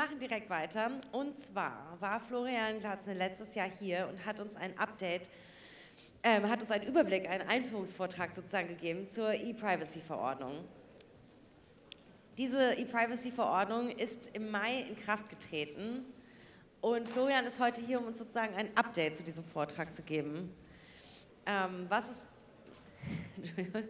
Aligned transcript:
machen 0.00 0.18
direkt 0.18 0.48
weiter. 0.48 0.92
Und 1.12 1.38
zwar 1.38 1.94
war 2.00 2.20
Florian 2.20 2.80
Glatzner 2.80 3.12
letztes 3.12 3.54
Jahr 3.54 3.68
hier 3.68 4.08
und 4.08 4.24
hat 4.24 4.40
uns 4.40 4.56
ein 4.56 4.78
Update, 4.78 5.28
ähm, 6.22 6.48
hat 6.48 6.62
uns 6.62 6.70
einen 6.70 6.84
Überblick, 6.84 7.28
einen 7.28 7.46
Einführungsvortrag 7.46 8.34
sozusagen 8.34 8.68
gegeben 8.68 9.08
zur 9.10 9.34
E-Privacy-Verordnung. 9.34 10.64
Diese 12.38 12.72
E-Privacy-Verordnung 12.78 13.90
ist 13.90 14.34
im 14.34 14.50
Mai 14.50 14.86
in 14.88 14.96
Kraft 14.96 15.28
getreten 15.28 16.06
und 16.80 17.06
Florian 17.06 17.44
ist 17.44 17.60
heute 17.60 17.82
hier, 17.82 18.00
um 18.00 18.06
uns 18.06 18.18
sozusagen 18.20 18.54
ein 18.54 18.74
Update 18.78 19.18
zu 19.18 19.22
diesem 19.22 19.44
Vortrag 19.44 19.94
zu 19.94 20.02
geben. 20.02 20.50
Ähm, 21.44 21.84
was 21.90 22.10
ist 22.10 22.26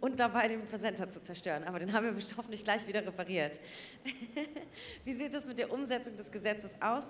und 0.00 0.20
dabei 0.20 0.48
den 0.48 0.64
Präsenter 0.66 1.10
zu 1.10 1.22
zerstören. 1.22 1.64
Aber 1.64 1.78
den 1.78 1.92
haben 1.92 2.04
wir 2.04 2.22
hoffentlich 2.36 2.64
gleich 2.64 2.86
wieder 2.86 3.04
repariert. 3.06 3.58
Wie 5.04 5.14
sieht 5.14 5.34
es 5.34 5.46
mit 5.46 5.58
der 5.58 5.72
Umsetzung 5.72 6.16
des 6.16 6.30
Gesetzes 6.30 6.70
aus? 6.80 7.04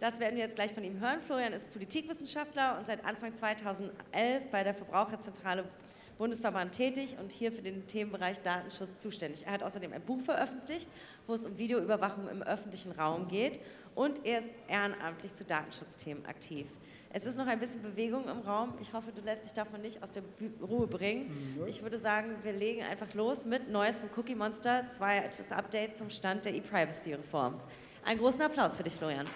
Das 0.00 0.20
werden 0.20 0.36
wir 0.36 0.44
jetzt 0.44 0.54
gleich 0.54 0.72
von 0.72 0.84
ihm 0.84 1.00
hören. 1.00 1.20
Florian 1.20 1.52
ist 1.52 1.72
Politikwissenschaftler 1.72 2.78
und 2.78 2.86
seit 2.86 3.04
Anfang 3.04 3.34
2011 3.34 4.50
bei 4.50 4.62
der 4.62 4.74
Verbraucherzentrale 4.74 5.64
Bundesverband 6.18 6.72
tätig 6.72 7.16
und 7.20 7.32
hier 7.32 7.52
für 7.52 7.62
den 7.62 7.86
Themenbereich 7.86 8.40
Datenschutz 8.42 8.98
zuständig. 8.98 9.46
Er 9.46 9.52
hat 9.52 9.62
außerdem 9.62 9.92
ein 9.92 10.02
Buch 10.02 10.20
veröffentlicht, 10.20 10.88
wo 11.26 11.34
es 11.34 11.46
um 11.46 11.56
Videoüberwachung 11.56 12.28
im 12.28 12.42
öffentlichen 12.42 12.92
Raum 12.92 13.28
geht 13.28 13.60
und 13.94 14.26
er 14.26 14.40
ist 14.40 14.48
ehrenamtlich 14.68 15.34
zu 15.34 15.44
Datenschutzthemen 15.44 16.26
aktiv. 16.26 16.66
Es 17.10 17.24
ist 17.24 17.38
noch 17.38 17.46
ein 17.46 17.58
bisschen 17.58 17.80
Bewegung 17.82 18.28
im 18.28 18.40
Raum. 18.40 18.74
Ich 18.82 18.92
hoffe, 18.92 19.12
du 19.12 19.22
lässt 19.22 19.44
dich 19.46 19.54
davon 19.54 19.80
nicht 19.80 20.02
aus 20.02 20.10
der 20.10 20.22
Ruhe 20.60 20.86
bringen. 20.86 21.56
Mhm. 21.56 21.66
Ich 21.66 21.82
würde 21.82 21.98
sagen, 21.98 22.36
wir 22.42 22.52
legen 22.52 22.82
einfach 22.82 23.14
los 23.14 23.46
mit 23.46 23.70
Neues 23.70 24.00
von 24.00 24.10
Cookie 24.16 24.34
Monster, 24.34 24.86
zweites 24.88 25.50
Update 25.50 25.96
zum 25.96 26.10
Stand 26.10 26.44
der 26.44 26.54
E-Privacy-Reform. 26.54 27.54
Einen 28.04 28.20
großen 28.20 28.42
Applaus 28.42 28.76
für 28.76 28.82
dich, 28.82 28.94
Florian. 28.94 29.26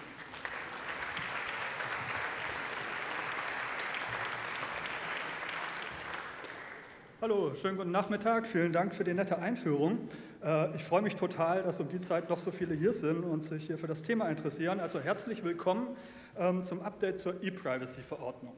Hallo, 7.23 7.55
schönen 7.55 7.77
guten 7.77 7.91
Nachmittag. 7.91 8.45
Vielen 8.47 8.73
Dank 8.73 8.93
für 8.93 9.05
die 9.05 9.13
nette 9.13 9.39
Einführung. 9.39 10.09
Äh, 10.43 10.75
ich 10.75 10.83
freue 10.83 11.01
mich 11.01 11.15
total, 11.15 11.63
dass 11.63 11.79
um 11.79 11.87
die 11.87 12.01
Zeit 12.01 12.29
noch 12.29 12.37
so 12.37 12.51
viele 12.51 12.75
hier 12.75 12.91
sind 12.91 13.23
und 13.23 13.45
sich 13.45 13.65
hier 13.65 13.77
für 13.77 13.87
das 13.87 14.03
Thema 14.03 14.27
interessieren. 14.27 14.81
Also 14.81 14.99
herzlich 14.99 15.41
willkommen 15.41 15.95
ähm, 16.37 16.65
zum 16.65 16.81
Update 16.81 17.19
zur 17.19 17.41
E-Privacy-Verordnung. 17.41 18.51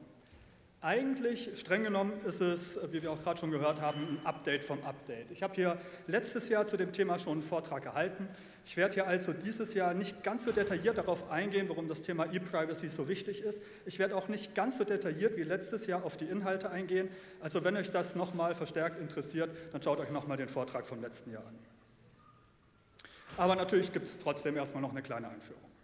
Eigentlich, 0.86 1.50
streng 1.58 1.82
genommen, 1.82 2.12
ist 2.26 2.40
es, 2.40 2.78
wie 2.92 3.02
wir 3.02 3.10
auch 3.10 3.20
gerade 3.20 3.40
schon 3.40 3.50
gehört 3.50 3.80
haben, 3.80 4.02
ein 4.02 4.20
Update 4.24 4.62
vom 4.62 4.80
Update. 4.84 5.32
Ich 5.32 5.42
habe 5.42 5.52
hier 5.52 5.78
letztes 6.06 6.48
Jahr 6.48 6.64
zu 6.64 6.76
dem 6.76 6.92
Thema 6.92 7.18
schon 7.18 7.32
einen 7.32 7.42
Vortrag 7.42 7.82
gehalten. 7.82 8.28
Ich 8.64 8.76
werde 8.76 8.94
hier 8.94 9.08
also 9.08 9.32
dieses 9.32 9.74
Jahr 9.74 9.94
nicht 9.94 10.22
ganz 10.22 10.44
so 10.44 10.52
detailliert 10.52 10.96
darauf 10.96 11.28
eingehen, 11.28 11.68
warum 11.68 11.88
das 11.88 12.02
Thema 12.02 12.32
E-Privacy 12.32 12.86
so 12.86 13.08
wichtig 13.08 13.42
ist. 13.42 13.60
Ich 13.84 13.98
werde 13.98 14.14
auch 14.14 14.28
nicht 14.28 14.54
ganz 14.54 14.78
so 14.78 14.84
detailliert 14.84 15.36
wie 15.36 15.42
letztes 15.42 15.88
Jahr 15.88 16.04
auf 16.04 16.16
die 16.16 16.26
Inhalte 16.26 16.70
eingehen. 16.70 17.08
Also 17.40 17.64
wenn 17.64 17.76
euch 17.76 17.90
das 17.90 18.14
nochmal 18.14 18.54
verstärkt 18.54 19.00
interessiert, 19.00 19.50
dann 19.72 19.82
schaut 19.82 19.98
euch 19.98 20.10
nochmal 20.10 20.36
den 20.36 20.48
Vortrag 20.48 20.86
vom 20.86 21.00
letzten 21.00 21.32
Jahr 21.32 21.44
an. 21.44 21.58
Aber 23.38 23.56
natürlich 23.56 23.92
gibt 23.92 24.06
es 24.06 24.20
trotzdem 24.20 24.56
erstmal 24.56 24.82
noch 24.82 24.92
eine 24.92 25.02
kleine 25.02 25.30
Einführung. 25.30 25.75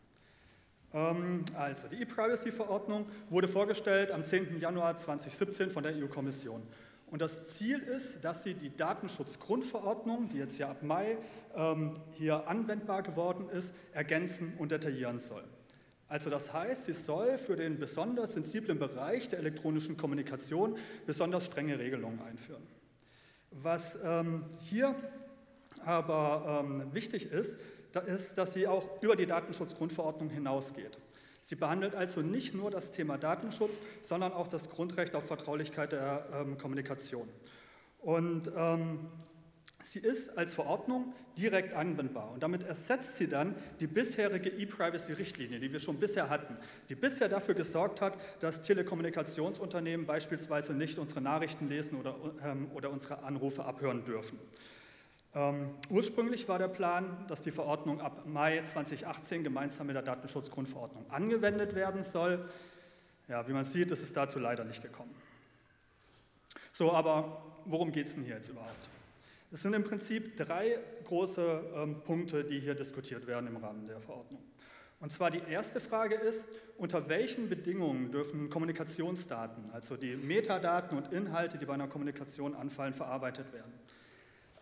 Ähm, 0.94 1.44
also, 1.54 1.88
die 1.88 2.02
E-Privacy-Verordnung 2.02 3.06
wurde 3.30 3.48
vorgestellt 3.48 4.10
am 4.12 4.24
10. 4.24 4.60
Januar 4.60 4.96
2017 4.96 5.70
von 5.70 5.82
der 5.82 5.94
EU-Kommission. 5.96 6.62
Und 7.10 7.20
das 7.20 7.52
Ziel 7.52 7.78
ist, 7.80 8.24
dass 8.24 8.42
sie 8.42 8.54
die 8.54 8.74
Datenschutzgrundverordnung, 8.74 10.30
die 10.30 10.38
jetzt 10.38 10.58
ja 10.58 10.70
ab 10.70 10.82
Mai 10.82 11.18
ähm, 11.54 11.96
hier 12.12 12.48
anwendbar 12.48 13.02
geworden 13.02 13.50
ist, 13.50 13.74
ergänzen 13.92 14.54
und 14.58 14.72
detaillieren 14.72 15.20
soll. 15.20 15.44
Also 16.08 16.30
das 16.30 16.52
heißt, 16.52 16.86
sie 16.86 16.92
soll 16.92 17.38
für 17.38 17.56
den 17.56 17.78
besonders 17.78 18.32
sensiblen 18.32 18.78
Bereich 18.78 19.28
der 19.28 19.38
elektronischen 19.38 19.96
Kommunikation 19.96 20.76
besonders 21.06 21.46
strenge 21.46 21.78
Regelungen 21.78 22.20
einführen. 22.22 22.62
Was 23.50 23.98
ähm, 24.02 24.46
hier 24.60 24.94
aber 25.84 26.64
ähm, 26.64 26.94
wichtig 26.94 27.30
ist, 27.30 27.58
ist, 28.00 28.38
dass 28.38 28.52
sie 28.54 28.66
auch 28.66 29.02
über 29.02 29.16
die 29.16 29.26
Datenschutzgrundverordnung 29.26 30.30
hinausgeht. 30.30 30.98
Sie 31.42 31.56
behandelt 31.56 31.94
also 31.94 32.20
nicht 32.20 32.54
nur 32.54 32.70
das 32.70 32.92
Thema 32.92 33.18
Datenschutz, 33.18 33.80
sondern 34.02 34.32
auch 34.32 34.48
das 34.48 34.70
Grundrecht 34.70 35.14
auf 35.14 35.26
Vertraulichkeit 35.26 35.92
der 35.92 36.26
ähm, 36.32 36.56
Kommunikation. 36.56 37.28
Und 37.98 38.50
ähm, 38.56 39.08
sie 39.82 39.98
ist 39.98 40.38
als 40.38 40.54
Verordnung 40.54 41.12
direkt 41.36 41.74
anwendbar 41.74 42.30
und 42.30 42.42
damit 42.42 42.62
ersetzt 42.62 43.16
sie 43.16 43.28
dann 43.28 43.54
die 43.80 43.86
bisherige 43.86 44.50
E-Privacy-Richtlinie, 44.50 45.58
die 45.58 45.72
wir 45.72 45.80
schon 45.80 45.98
bisher 45.98 46.28
hatten, 46.28 46.56
die 46.88 46.94
bisher 46.94 47.28
dafür 47.28 47.54
gesorgt 47.54 48.00
hat, 48.00 48.16
dass 48.40 48.62
Telekommunikationsunternehmen 48.62 50.06
beispielsweise 50.06 50.74
nicht 50.74 50.98
unsere 50.98 51.20
Nachrichten 51.20 51.68
lesen 51.68 51.98
oder, 51.98 52.16
ähm, 52.44 52.70
oder 52.74 52.90
unsere 52.90 53.24
Anrufe 53.24 53.64
abhören 53.64 54.04
dürfen. 54.04 54.38
Ähm, 55.34 55.70
ursprünglich 55.88 56.46
war 56.48 56.58
der 56.58 56.68
Plan, 56.68 57.24
dass 57.28 57.40
die 57.40 57.50
Verordnung 57.50 58.00
ab 58.00 58.26
Mai 58.26 58.62
2018 58.64 59.42
gemeinsam 59.42 59.86
mit 59.86 59.96
der 59.96 60.02
Datenschutzgrundverordnung 60.02 61.10
angewendet 61.10 61.74
werden 61.74 62.04
soll. 62.04 62.46
Ja, 63.28 63.46
wie 63.48 63.52
man 63.52 63.64
sieht, 63.64 63.90
ist 63.90 64.02
es 64.02 64.12
dazu 64.12 64.38
leider 64.38 64.64
nicht 64.64 64.82
gekommen. 64.82 65.14
So, 66.72 66.92
aber 66.92 67.42
worum 67.64 67.92
geht 67.92 68.08
es 68.08 68.14
denn 68.14 68.24
hier 68.24 68.36
jetzt 68.36 68.48
überhaupt? 68.48 68.88
Es 69.50 69.62
sind 69.62 69.74
im 69.74 69.84
Prinzip 69.84 70.36
drei 70.36 70.78
große 71.04 71.62
ähm, 71.76 72.00
Punkte, 72.02 72.44
die 72.44 72.60
hier 72.60 72.74
diskutiert 72.74 73.26
werden 73.26 73.46
im 73.46 73.56
Rahmen 73.56 73.86
der 73.86 74.00
Verordnung. 74.00 74.42
Und 75.00 75.12
zwar 75.12 75.30
die 75.30 75.42
erste 75.50 75.80
Frage 75.80 76.14
ist, 76.14 76.44
unter 76.78 77.08
welchen 77.08 77.48
Bedingungen 77.48 78.12
dürfen 78.12 78.50
Kommunikationsdaten, 78.50 79.70
also 79.72 79.96
die 79.96 80.14
Metadaten 80.16 80.96
und 80.96 81.12
Inhalte, 81.12 81.58
die 81.58 81.66
bei 81.66 81.74
einer 81.74 81.88
Kommunikation 81.88 82.54
anfallen, 82.54 82.94
verarbeitet 82.94 83.52
werden? 83.52 83.72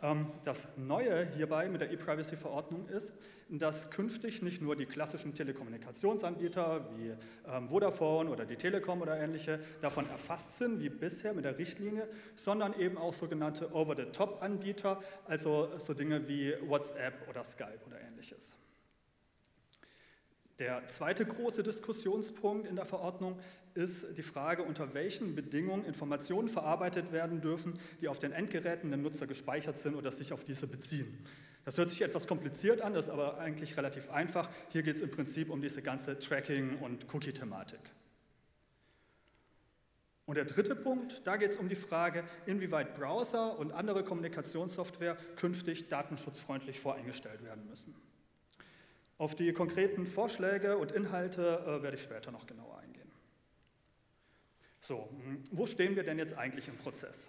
Ähm, 0.03 0.27
das 0.45 0.69
Neue 0.77 1.27
hierbei 1.37 1.69
mit 1.69 1.81
der 1.81 1.91
E-Privacy-Verordnung 1.91 2.89
ist, 2.89 3.13
dass 3.49 3.91
künftig 3.91 4.43
nicht 4.43 4.63
nur 4.63 4.77
die 4.77 4.87
klassischen 4.87 5.35
Telekommunikationsanbieter 5.35 6.89
wie 6.97 7.15
ähm, 7.49 7.69
Vodafone 7.69 8.31
oder 8.31 8.47
die 8.47 8.57
Telekom 8.57 9.03
oder 9.03 9.19
ähnliche 9.19 9.61
davon 9.83 10.09
erfasst 10.09 10.57
sind, 10.57 10.81
wie 10.81 10.89
bisher 10.89 11.35
mit 11.35 11.45
der 11.45 11.59
Richtlinie, 11.59 12.09
sondern 12.37 12.79
eben 12.79 12.97
auch 12.97 13.13
sogenannte 13.13 13.75
Over-the-Top-Anbieter, 13.75 15.03
also 15.27 15.69
so 15.79 15.95
Dinge 15.95 16.29
wie 16.29 16.55
WhatsApp 16.63 17.29
oder 17.29 17.45
Skype 17.45 17.81
oder 17.87 18.01
ähnliches. 18.01 18.57
Der 20.61 20.87
zweite 20.89 21.25
große 21.25 21.63
Diskussionspunkt 21.63 22.69
in 22.69 22.77
der 22.77 22.85
Verordnung 22.85 23.39
ist 23.75 24.17
die 24.17 24.23
Frage, 24.23 24.63
unter 24.63 24.95
welchen 24.95 25.35
Bedingungen 25.35 25.85
Informationen 25.85 26.49
verarbeitet 26.49 27.13
werden 27.13 27.41
dürfen, 27.41 27.79
die 28.01 28.09
auf 28.09 28.19
den 28.19 28.33
Endgeräten 28.33 28.91
der 28.91 28.99
Nutzer 28.99 29.27
gespeichert 29.27 29.79
sind 29.79 29.95
oder 29.95 30.13
sich 30.13 30.33
auf 30.33 30.45
diese 30.45 30.67
beziehen. 30.67 31.25
Das 31.65 31.79
hört 31.79 31.91
sich 31.91 32.03
etwas 32.03 32.27
kompliziert 32.27 32.81
an, 32.81 32.95
ist 32.95 33.11
aber 33.11 33.39
eigentlich 33.39 33.77
relativ 33.77 34.11
einfach. 34.11 34.51
Hier 34.71 34.83
geht 34.83 34.97
es 34.97 35.03
im 35.03 35.11
Prinzip 35.11 35.51
um 35.51 35.61
diese 35.61 35.83
ganze 35.83 36.19
Tracking- 36.19 36.79
und 36.79 37.13
Cookie-Thematik. 37.13 37.81
Und 40.27 40.37
der 40.37 40.45
dritte 40.45 40.77
Punkt, 40.77 41.23
da 41.25 41.37
geht 41.37 41.51
es 41.51 41.57
um 41.57 41.69
die 41.69 41.75
Frage, 41.75 42.25
inwieweit 42.47 42.95
Browser 42.95 43.59
und 43.59 43.73
andere 43.73 44.05
Kommunikationssoftware 44.05 45.17
künftig 45.37 45.89
datenschutzfreundlich 45.89 46.79
voreingestellt 46.79 47.43
werden 47.45 47.67
müssen. 47.69 47.95
Auf 49.19 49.35
die 49.35 49.53
konkreten 49.53 50.07
Vorschläge 50.07 50.79
und 50.79 50.93
Inhalte 50.93 51.63
äh, 51.67 51.83
werde 51.83 51.97
ich 51.97 52.03
später 52.03 52.31
noch 52.31 52.47
genauer 52.47 52.79
eingehen. 52.79 52.80
So, 54.91 55.09
hm, 55.25 55.45
wo 55.53 55.67
stehen 55.67 55.95
wir 55.95 56.03
denn 56.03 56.19
jetzt 56.19 56.37
eigentlich 56.37 56.67
im 56.67 56.77
Prozess? 56.77 57.29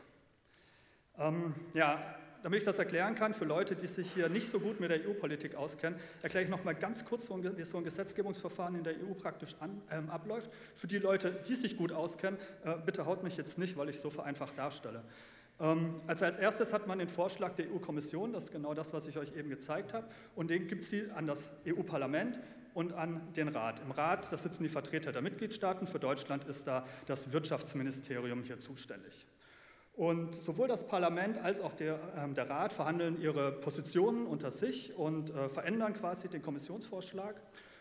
Ähm, 1.19 1.53
ja, 1.75 2.15
damit 2.41 2.57
ich 2.57 2.65
das 2.65 2.79
erklären 2.79 3.13
kann 3.13 3.35
für 3.35 3.45
Leute, 3.45 3.75
die 3.75 3.85
sich 3.85 4.11
hier 4.11 4.29
nicht 4.29 4.49
so 4.49 4.59
gut 4.59 4.79
mit 4.79 4.89
der 4.89 5.07
EU-Politik 5.07 5.53
auskennen, 5.53 5.99
erkläre 6.23 6.43
ich 6.43 6.49
noch 6.49 6.63
mal 6.63 6.73
ganz 6.73 7.05
kurz, 7.05 7.29
wie 7.29 7.63
so 7.63 7.77
ein 7.77 7.83
Gesetzgebungsverfahren 7.83 8.73
in 8.73 8.83
der 8.83 8.93
EU 8.93 9.13
praktisch 9.13 9.55
an, 9.59 9.79
ähm, 9.91 10.09
abläuft. 10.09 10.49
Für 10.73 10.87
die 10.87 10.97
Leute, 10.97 11.39
die 11.47 11.53
sich 11.53 11.77
gut 11.77 11.91
auskennen, 11.91 12.39
äh, 12.65 12.73
bitte 12.83 13.05
haut 13.05 13.21
mich 13.21 13.37
jetzt 13.37 13.59
nicht, 13.59 13.77
weil 13.77 13.89
ich 13.89 13.97
es 13.97 14.01
so 14.01 14.09
vereinfacht 14.09 14.57
darstelle. 14.57 15.03
Ähm, 15.59 15.97
also 16.07 16.25
als 16.25 16.39
erstes 16.39 16.73
hat 16.73 16.87
man 16.87 16.97
den 16.97 17.09
Vorschlag 17.09 17.53
der 17.53 17.71
EU-Kommission, 17.71 18.33
das 18.33 18.45
ist 18.45 18.51
genau 18.51 18.73
das, 18.73 18.91
was 18.91 19.05
ich 19.05 19.19
euch 19.19 19.37
eben 19.37 19.51
gezeigt 19.51 19.93
habe, 19.93 20.07
und 20.33 20.49
den 20.49 20.67
gibt 20.67 20.83
sie 20.83 21.11
an 21.11 21.27
das 21.27 21.51
EU-Parlament 21.67 22.39
und 22.73 22.93
an 22.93 23.33
den 23.35 23.47
Rat. 23.47 23.79
Im 23.79 23.91
Rat, 23.91 24.31
da 24.31 24.37
sitzen 24.37 24.63
die 24.63 24.69
Vertreter 24.69 25.11
der 25.11 25.21
Mitgliedstaaten, 25.21 25.87
für 25.87 25.99
Deutschland 25.99 26.45
ist 26.45 26.67
da 26.67 26.85
das 27.05 27.31
Wirtschaftsministerium 27.31 28.43
hier 28.43 28.59
zuständig. 28.59 29.25
Und 29.93 30.35
sowohl 30.35 30.67
das 30.67 30.87
Parlament 30.87 31.37
als 31.37 31.59
auch 31.59 31.73
der, 31.73 31.95
äh, 32.15 32.33
der 32.33 32.49
Rat 32.49 32.73
verhandeln 32.73 33.21
ihre 33.21 33.51
Positionen 33.51 34.25
unter 34.25 34.51
sich 34.51 34.95
und 34.95 35.29
äh, 35.31 35.49
verändern 35.49 35.93
quasi 35.93 36.29
den 36.29 36.41
Kommissionsvorschlag. 36.41 37.35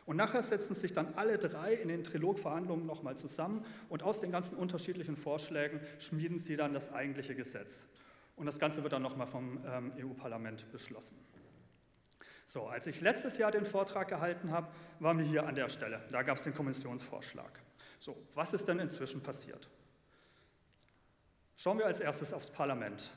Und 0.06 0.16
nachher 0.16 0.42
setzen 0.42 0.75
sich 0.75 0.92
dann 0.92 1.14
alle 1.14 1.38
drei 1.38 1.75
in 1.75 1.88
den 1.88 2.02
Trilogverhandlungen 2.02 2.84
nochmal 2.84 3.16
zusammen 3.16 3.64
und 3.88 4.02
aus 4.02 4.19
den 4.19 4.32
ganzen 4.32 4.56
unterschiedlichen 4.56 5.16
Vorschlägen 5.16 5.81
schmieden 5.98 6.38
sie 6.38 6.56
dann 6.56 6.75
das 6.75 6.92
eigentliche 6.92 7.37
Gesetz. 7.37 7.87
Und 8.34 8.46
das 8.46 8.58
Ganze 8.58 8.82
wird 8.82 8.92
dann 8.92 9.02
nochmal 9.02 9.28
vom 9.28 9.60
ähm, 9.64 9.92
EU-Parlament 9.98 10.70
beschlossen. 10.72 11.16
So, 12.50 12.67
als 12.67 12.88
ich 12.88 13.00
letztes 13.00 13.38
Jahr 13.38 13.52
den 13.52 13.64
Vortrag 13.64 14.08
gehalten 14.08 14.50
habe, 14.50 14.67
waren 14.99 15.19
wir 15.19 15.25
hier 15.25 15.47
an 15.47 15.55
der 15.55 15.69
Stelle. 15.69 16.00
Da 16.11 16.25
gab 16.25 16.37
es 16.37 16.43
den 16.43 16.52
Kommissionsvorschlag. 16.52 17.61
So, 18.00 18.17
was 18.35 18.52
ist 18.52 18.67
denn 18.67 18.81
inzwischen 18.81 19.23
passiert? 19.23 19.69
Schauen 21.56 21.79
wir 21.79 21.87
als 21.87 22.00
erstes 22.00 22.32
aufs 22.32 22.50
Parlament. 22.50 23.12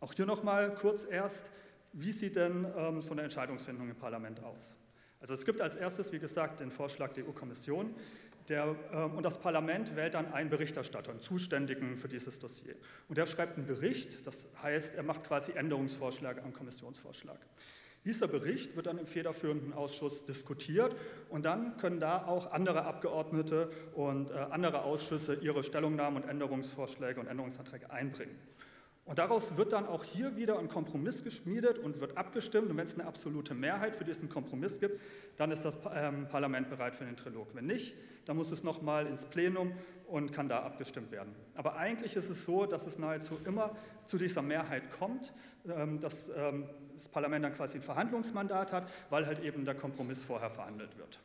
Auch 0.00 0.12
hier 0.12 0.26
nochmal 0.26 0.74
kurz 0.74 1.04
erst, 1.04 1.52
wie 1.92 2.10
sieht 2.10 2.34
denn 2.34 2.66
ähm, 2.76 3.00
so 3.00 3.12
eine 3.12 3.22
Entscheidungsfindung 3.22 3.90
im 3.90 3.94
Parlament 3.94 4.42
aus? 4.42 4.74
Also 5.20 5.32
es 5.32 5.44
gibt 5.44 5.60
als 5.60 5.76
erstes, 5.76 6.10
wie 6.10 6.18
gesagt, 6.18 6.58
den 6.58 6.72
Vorschlag 6.72 7.12
der 7.12 7.28
EU-Kommission. 7.28 7.94
Der, 8.48 8.74
äh, 8.90 9.04
und 9.04 9.22
das 9.22 9.38
Parlament 9.38 9.94
wählt 9.94 10.14
dann 10.14 10.32
einen 10.32 10.50
Berichterstatter, 10.50 11.12
einen 11.12 11.20
Zuständigen 11.20 11.96
für 11.96 12.08
dieses 12.08 12.40
Dossier. 12.40 12.74
Und 13.08 13.18
der 13.18 13.26
schreibt 13.26 13.56
einen 13.56 13.68
Bericht, 13.68 14.26
das 14.26 14.46
heißt, 14.64 14.96
er 14.96 15.04
macht 15.04 15.22
quasi 15.22 15.52
Änderungsvorschläge 15.52 16.42
am 16.42 16.52
Kommissionsvorschlag. 16.52 17.38
Dieser 18.06 18.28
Bericht 18.28 18.76
wird 18.76 18.86
dann 18.86 18.98
im 18.98 19.06
federführenden 19.08 19.72
Ausschuss 19.72 20.24
diskutiert 20.24 20.94
und 21.28 21.44
dann 21.44 21.76
können 21.76 21.98
da 21.98 22.24
auch 22.24 22.52
andere 22.52 22.84
Abgeordnete 22.84 23.68
und 23.94 24.30
äh, 24.30 24.34
andere 24.34 24.82
Ausschüsse 24.82 25.34
ihre 25.34 25.64
Stellungnahmen 25.64 26.22
und 26.22 26.28
Änderungsvorschläge 26.28 27.18
und 27.18 27.26
Änderungsanträge 27.26 27.90
einbringen. 27.90 28.36
Und 29.06 29.18
daraus 29.18 29.56
wird 29.56 29.72
dann 29.72 29.86
auch 29.86 30.02
hier 30.02 30.36
wieder 30.36 30.58
ein 30.58 30.68
Kompromiss 30.68 31.22
geschmiedet 31.22 31.78
und 31.78 32.00
wird 32.00 32.18
abgestimmt. 32.18 32.70
Und 32.70 32.76
wenn 32.76 32.86
es 32.86 32.94
eine 32.94 33.06
absolute 33.06 33.54
Mehrheit 33.54 33.94
für 33.94 34.04
diesen 34.04 34.28
Kompromiss 34.28 34.80
gibt, 34.80 35.00
dann 35.36 35.52
ist 35.52 35.64
das 35.64 35.78
ähm, 35.94 36.26
Parlament 36.28 36.68
bereit 36.68 36.96
für 36.96 37.04
den 37.04 37.16
Trilog. 37.16 37.54
Wenn 37.54 37.66
nicht, 37.66 37.94
dann 38.24 38.36
muss 38.36 38.50
es 38.50 38.64
nochmal 38.64 39.06
ins 39.06 39.24
Plenum 39.26 39.72
und 40.08 40.32
kann 40.32 40.48
da 40.48 40.64
abgestimmt 40.64 41.12
werden. 41.12 41.36
Aber 41.54 41.76
eigentlich 41.76 42.16
ist 42.16 42.28
es 42.28 42.44
so, 42.44 42.66
dass 42.66 42.88
es 42.88 42.98
nahezu 42.98 43.38
immer 43.44 43.76
zu 44.06 44.18
dieser 44.18 44.42
Mehrheit 44.42 44.90
kommt, 44.90 45.32
ähm, 45.68 46.00
dass 46.00 46.28
ähm, 46.30 46.68
das 46.94 47.08
Parlament 47.08 47.44
dann 47.44 47.54
quasi 47.54 47.78
ein 47.78 47.82
Verhandlungsmandat 47.82 48.72
hat, 48.72 48.90
weil 49.10 49.24
halt 49.24 49.38
eben 49.44 49.64
der 49.64 49.76
Kompromiss 49.76 50.24
vorher 50.24 50.50
verhandelt 50.50 50.98
wird. 50.98 51.20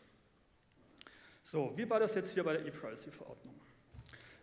So, 1.41 1.73
wie 1.75 1.89
war 1.89 1.99
das 1.99 2.13
jetzt 2.13 2.31
hier 2.31 2.43
bei 2.43 2.53
der 2.53 2.65
E-Privacy-Verordnung? 2.67 3.60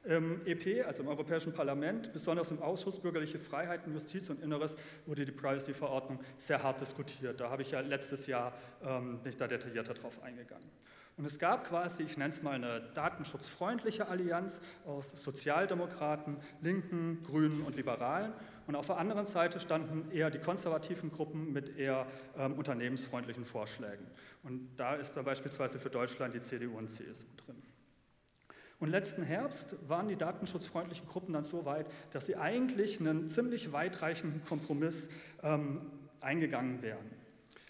Im 0.04 0.40
EP, 0.46 0.86
also 0.86 1.02
im 1.02 1.08
Europäischen 1.08 1.52
Parlament, 1.52 2.12
besonders 2.12 2.50
im 2.50 2.62
Ausschuss 2.62 3.00
Bürgerliche 3.00 3.38
Freiheiten, 3.38 3.92
Justiz 3.92 4.30
und 4.30 4.40
Inneres, 4.42 4.76
wurde 5.06 5.24
die 5.24 5.32
Privacy-Verordnung 5.32 6.20
sehr 6.36 6.62
hart 6.62 6.80
diskutiert. 6.80 7.40
Da 7.40 7.50
habe 7.50 7.62
ich 7.62 7.72
ja 7.72 7.80
letztes 7.80 8.26
Jahr 8.26 8.52
ähm, 8.82 9.20
nicht 9.24 9.40
da 9.40 9.46
detaillierter 9.46 9.94
drauf 9.94 10.22
eingegangen. 10.22 10.70
Und 11.18 11.24
es 11.24 11.40
gab 11.40 11.68
quasi, 11.68 12.04
ich 12.04 12.16
nenne 12.16 12.30
es 12.30 12.42
mal 12.42 12.52
eine 12.52 12.80
datenschutzfreundliche 12.94 14.06
Allianz 14.06 14.60
aus 14.86 15.10
Sozialdemokraten, 15.10 16.36
Linken, 16.60 17.24
Grünen 17.24 17.62
und 17.62 17.74
Liberalen. 17.74 18.32
Und 18.68 18.76
auf 18.76 18.86
der 18.86 18.98
anderen 18.98 19.26
Seite 19.26 19.58
standen 19.58 20.12
eher 20.12 20.30
die 20.30 20.38
konservativen 20.38 21.10
Gruppen 21.10 21.52
mit 21.52 21.76
eher 21.76 22.06
ähm, 22.36 22.52
unternehmensfreundlichen 22.52 23.44
Vorschlägen. 23.44 24.06
Und 24.44 24.76
da 24.76 24.94
ist 24.94 25.16
da 25.16 25.22
beispielsweise 25.22 25.80
für 25.80 25.90
Deutschland 25.90 26.34
die 26.34 26.42
CDU 26.42 26.78
und 26.78 26.88
CSU 26.88 27.26
drin. 27.44 27.57
Und 28.80 28.90
letzten 28.90 29.24
Herbst 29.24 29.74
waren 29.88 30.08
die 30.08 30.16
datenschutzfreundlichen 30.16 31.08
Gruppen 31.08 31.32
dann 31.32 31.44
so 31.44 31.64
weit, 31.64 31.86
dass 32.12 32.26
sie 32.26 32.36
eigentlich 32.36 33.00
einen 33.00 33.28
ziemlich 33.28 33.72
weitreichenden 33.72 34.44
Kompromiss 34.44 35.10
ähm, 35.42 35.80
eingegangen 36.20 36.80
wären. 36.80 37.18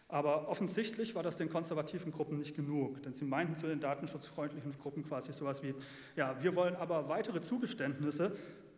Aber 0.09 0.49
offensichtlich 0.49 1.15
war 1.15 1.23
das 1.23 1.37
den 1.37 1.51
konservativen 1.51 2.13
Gruppen 2.13 2.39
nicht 2.39 2.57
genug, 2.57 3.03
denn 3.03 3.13
sie 3.15 3.27
meinten 3.27 3.57
zu 3.57 3.67
den 3.67 3.81
datenschutzfreundlichen 3.81 4.79
Gruppen 4.79 5.07
quasi 5.07 5.33
sowas 5.33 5.63
wie, 5.63 5.75
ja, 6.17 6.43
wir 6.43 6.55
wollen 6.57 6.77
aber 6.77 7.09
weitere 7.09 7.43
Zugeständnisse, 7.43 8.35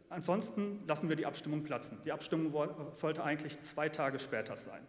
ansonsten 0.09 0.83
lassen 0.89 1.09
wir 1.09 1.15
die 1.15 1.27
Abstimmung 1.27 1.63
platzen. 1.63 1.99
Die 2.05 2.11
Abstimmung 2.11 2.53
sollte 2.93 3.23
eigentlich 3.23 3.61
zwei 3.61 3.89
Tage 3.89 4.19
später 4.19 4.57
sein. 4.57 4.83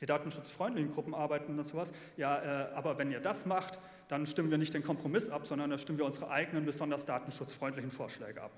Die 0.00 0.06
datenschutzfreundlichen 0.06 0.92
Gruppen 0.92 1.14
arbeiten 1.14 1.56
dann 1.56 1.66
sowas, 1.66 1.92
ja, 2.16 2.70
äh, 2.70 2.72
aber 2.74 2.96
wenn 2.96 3.10
ihr 3.10 3.20
das 3.20 3.44
macht, 3.44 3.78
dann 4.08 4.26
stimmen 4.26 4.50
wir 4.50 4.58
nicht 4.58 4.74
den 4.74 4.82
Kompromiss 4.82 5.28
ab, 5.28 5.46
sondern 5.46 5.70
dann 5.70 5.78
stimmen 5.78 5.98
wir 5.98 6.04
unsere 6.04 6.30
eigenen, 6.30 6.64
besonders 6.64 7.06
datenschutzfreundlichen 7.06 7.90
Vorschläge 7.90 8.42
ab. 8.42 8.52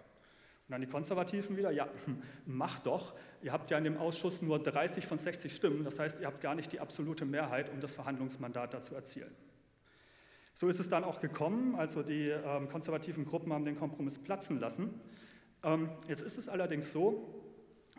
Und 0.69 0.72
dann 0.72 0.81
die 0.81 0.88
Konservativen 0.88 1.56
wieder, 1.56 1.70
ja, 1.70 1.88
macht 2.46 2.87
doch, 2.87 3.14
ihr 3.43 3.52
habt 3.52 3.70
ja 3.70 3.78
in 3.78 3.84
dem 3.84 3.96
Ausschuss 3.98 4.43
nur 4.43 4.58
30 4.58 5.06
von 5.06 5.19
60 5.19 5.54
Stimmen, 5.54 5.84
das 5.84 5.98
heißt, 5.98 6.20
ihr 6.20 6.26
habt 6.26 6.40
gar 6.40 6.54
nicht 6.54 6.72
die 6.72 6.81
absolute 6.81 7.25
Mehrheit, 7.25 7.70
um 7.70 7.81
das 7.81 7.94
Verhandlungsmandat 7.94 8.75
da 8.75 8.82
zu 8.82 8.94
erzielen. 8.94 9.34
So 10.54 10.69
ist 10.69 10.81
es 10.81 10.88
dann 10.88 11.04
auch 11.04 11.20
gekommen, 11.20 11.75
also 11.76 12.02
die 12.02 12.31
ähm, 12.31 12.69
konservativen 12.69 13.26
Gruppen 13.26 13.52
haben 13.52 13.64
den 13.64 13.76
Kompromiss 13.76 14.19
platzen 14.19 14.58
lassen. 14.58 15.00
Ähm, 15.62 15.90
jetzt 16.08 16.22
ist 16.22 16.38
es 16.38 16.49
allerdings 16.49 16.92
so, 16.92 17.45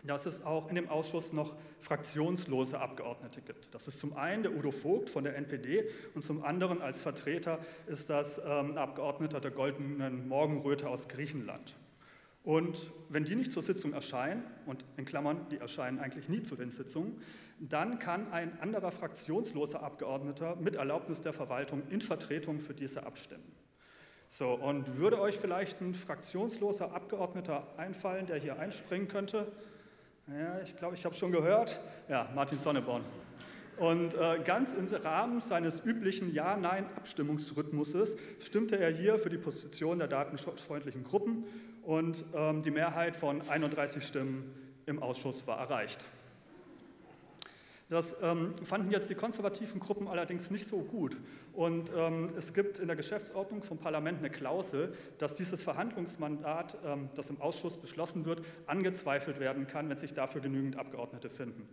dass 0.03 0.25
es 0.25 0.43
auch 0.43 0.69
in 0.69 0.75
dem 0.75 0.89
Ausschuss 0.89 1.33
noch 1.33 1.55
fraktionslose 1.81 2.79
Abgeordnete 2.79 3.41
gibt. 3.41 3.73
Das 3.73 3.87
ist 3.87 3.99
zum 3.99 4.15
einen 4.15 4.43
der 4.43 4.55
Udo 4.55 4.71
Vogt 4.71 5.09
von 5.09 5.23
der 5.23 5.35
NPD 5.35 5.87
und 6.15 6.23
zum 6.23 6.43
anderen 6.43 6.81
als 6.81 7.01
Vertreter 7.01 7.59
ist 7.87 8.09
das 8.09 8.41
ähm, 8.45 8.77
Abgeordneter 8.77 9.39
der 9.39 9.51
Goldenen 9.51 10.27
Morgenröte 10.27 10.89
aus 10.89 11.07
Griechenland. 11.07 11.75
Und 12.47 12.93
wenn 13.09 13.25
die 13.25 13.35
nicht 13.35 13.51
zur 13.51 13.61
Sitzung 13.61 13.91
erscheinen, 13.91 14.41
und 14.65 14.85
in 14.95 15.03
Klammern, 15.03 15.47
die 15.51 15.57
erscheinen 15.57 15.99
eigentlich 15.99 16.29
nie 16.29 16.43
zu 16.43 16.55
den 16.55 16.71
Sitzungen, 16.71 17.21
dann 17.59 17.99
kann 17.99 18.31
ein 18.31 18.57
anderer 18.61 18.91
fraktionsloser 18.91 19.83
Abgeordneter 19.83 20.55
mit 20.55 20.75
Erlaubnis 20.75 21.19
der 21.19 21.33
Verwaltung 21.33 21.83
in 21.89 21.99
Vertretung 21.99 22.61
für 22.61 22.73
diese 22.73 23.05
abstimmen. 23.05 23.51
So, 24.29 24.53
und 24.53 24.97
würde 24.97 25.19
euch 25.19 25.37
vielleicht 25.37 25.81
ein 25.81 25.93
fraktionsloser 25.93 26.93
Abgeordneter 26.93 27.67
einfallen, 27.77 28.27
der 28.27 28.37
hier 28.37 28.59
einspringen 28.59 29.07
könnte? 29.07 29.51
Ja, 30.27 30.59
ich 30.61 30.75
glaube, 30.75 30.95
ich 30.95 31.05
habe 31.05 31.15
schon 31.15 31.31
gehört. 31.31 31.79
Ja, 32.09 32.27
Martin 32.35 32.59
Sonneborn. 32.59 33.01
Und 33.77 34.13
äh, 34.13 34.39
ganz 34.43 34.73
im 34.73 34.87
Rahmen 34.87 35.39
seines 35.39 35.79
üblichen 35.85 36.33
Ja-Nein-Abstimmungsrhythmuses 36.33 38.17
stimmte 38.41 38.77
er 38.77 38.91
hier 38.91 39.19
für 39.19 39.29
die 39.29 39.37
Position 39.37 39.99
der 39.99 40.09
datenschutzfreundlichen 40.09 41.05
Gruppen 41.05 41.45
und 41.83 42.25
ähm, 42.35 42.61
die 42.61 42.71
Mehrheit 42.71 43.15
von 43.15 43.47
31 43.47 44.03
Stimmen 44.03 44.53
im 44.85 45.01
Ausschuss 45.01 45.47
war 45.47 45.59
erreicht. 45.59 46.03
Das 47.89 48.17
ähm, 48.21 48.53
fanden 48.63 48.91
jetzt 48.91 49.09
die 49.09 49.15
konservativen 49.15 49.79
Gruppen 49.79 50.09
allerdings 50.09 50.51
nicht 50.51 50.67
so 50.67 50.79
gut. 50.79 51.17
Und 51.53 51.89
ähm, 51.95 52.33
es 52.37 52.53
gibt 52.53 52.79
in 52.79 52.87
der 52.87 52.97
Geschäftsordnung 52.97 53.63
vom 53.63 53.77
Parlament 53.77 54.19
eine 54.19 54.29
Klausel, 54.29 54.93
dass 55.19 55.35
dieses 55.35 55.63
Verhandlungsmandat, 55.63 56.77
ähm, 56.85 57.09
das 57.15 57.29
im 57.29 57.39
Ausschuss 57.39 57.77
beschlossen 57.77 58.25
wird, 58.25 58.41
angezweifelt 58.65 59.39
werden 59.39 59.67
kann, 59.67 59.89
wenn 59.89 59.97
sich 59.97 60.13
dafür 60.13 60.41
genügend 60.41 60.77
Abgeordnete 60.77 61.29
finden. 61.29 61.69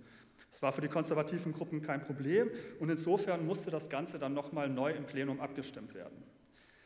Das 0.53 0.63
war 0.63 0.71
für 0.71 0.83
die 0.83 0.89
konservativen 0.89 1.53
Gruppen 1.53 1.83
kein 1.83 2.01
Problem 2.01 2.49
und 2.79 2.89
insofern 2.89 3.45
musste 3.45 3.73
das 3.73 3.91
Ganze 3.91 4.21
dann 4.21 4.35
nochmal 4.35 4.69
neu 4.69 4.93
im 4.93 5.07
Plenum 5.07 5.41
abgestimmt 5.41 5.95
werden. 5.95 6.23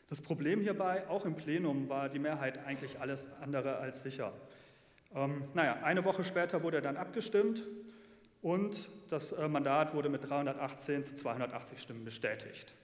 Das 0.09 0.23
Problem 0.23 0.63
hierbei, 0.63 1.07
auch 1.07 1.27
im 1.27 1.37
Plenum, 1.37 1.91
war 1.91 2.09
die 2.09 2.19
Mehrheit 2.19 2.65
eigentlich 2.65 2.99
alles 2.99 3.29
andere 3.43 3.77
als 3.77 4.03
sicher. 4.03 4.33
Ähm, 5.15 5.45
naja, 5.53 5.81
eine 5.83 6.05
Woche 6.05 6.25
später 6.25 6.63
wurde 6.63 6.81
dann 6.81 6.97
abgestimmt 6.97 7.63
und 8.43 8.89
das 9.11 9.33
äh, 9.33 9.49
Mandat 9.49 9.95
wurde 9.95 10.09
mit 10.09 10.29
318 10.29 11.05
zu 11.05 11.15
280 11.15 11.81
Stimmen 11.81 12.05
bestätigt. 12.05 12.75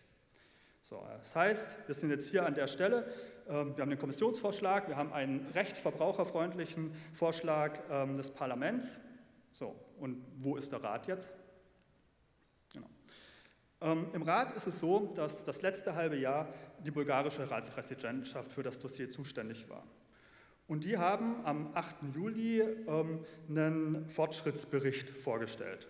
So, 0.82 1.02
das 1.18 1.34
heißt, 1.34 1.76
wir 1.86 1.94
sind 1.94 2.10
jetzt 2.10 2.28
hier 2.28 2.44
an 2.44 2.54
der 2.54 2.66
Stelle, 2.66 3.06
ähm, 3.48 3.76
wir 3.76 3.82
haben 3.82 3.90
den 3.90 3.98
Kommissionsvorschlag, 3.98 4.88
wir 4.88 4.96
haben 4.96 5.12
einen 5.12 5.46
recht 5.54 5.78
verbraucherfreundlichen 5.78 6.94
Vorschlag 7.12 7.78
ähm, 7.90 8.16
des 8.16 8.30
Parlaments. 8.30 8.98
So, 9.52 9.74
und 9.98 10.24
wo 10.36 10.56
ist 10.56 10.72
der 10.72 10.82
Rat 10.82 11.06
jetzt? 11.06 11.32
Genau. 12.72 12.86
Ähm, 13.80 14.08
Im 14.12 14.22
Rat 14.22 14.56
ist 14.56 14.66
es 14.66 14.80
so, 14.80 15.12
dass 15.14 15.44
das 15.44 15.62
letzte 15.62 15.94
halbe 15.94 16.16
Jahr 16.16 16.48
die 16.84 16.90
bulgarische 16.90 17.50
Ratspräsidentschaft 17.50 18.52
für 18.52 18.62
das 18.62 18.78
Dossier 18.78 19.10
zuständig 19.10 19.68
war. 19.68 19.84
Und 20.66 20.84
die 20.84 20.96
haben 20.96 21.44
am 21.44 21.70
8. 21.74 21.96
Juli 22.14 22.60
ähm, 22.60 23.20
einen 23.48 24.08
Fortschrittsbericht 24.08 25.10
vorgestellt. 25.10 25.88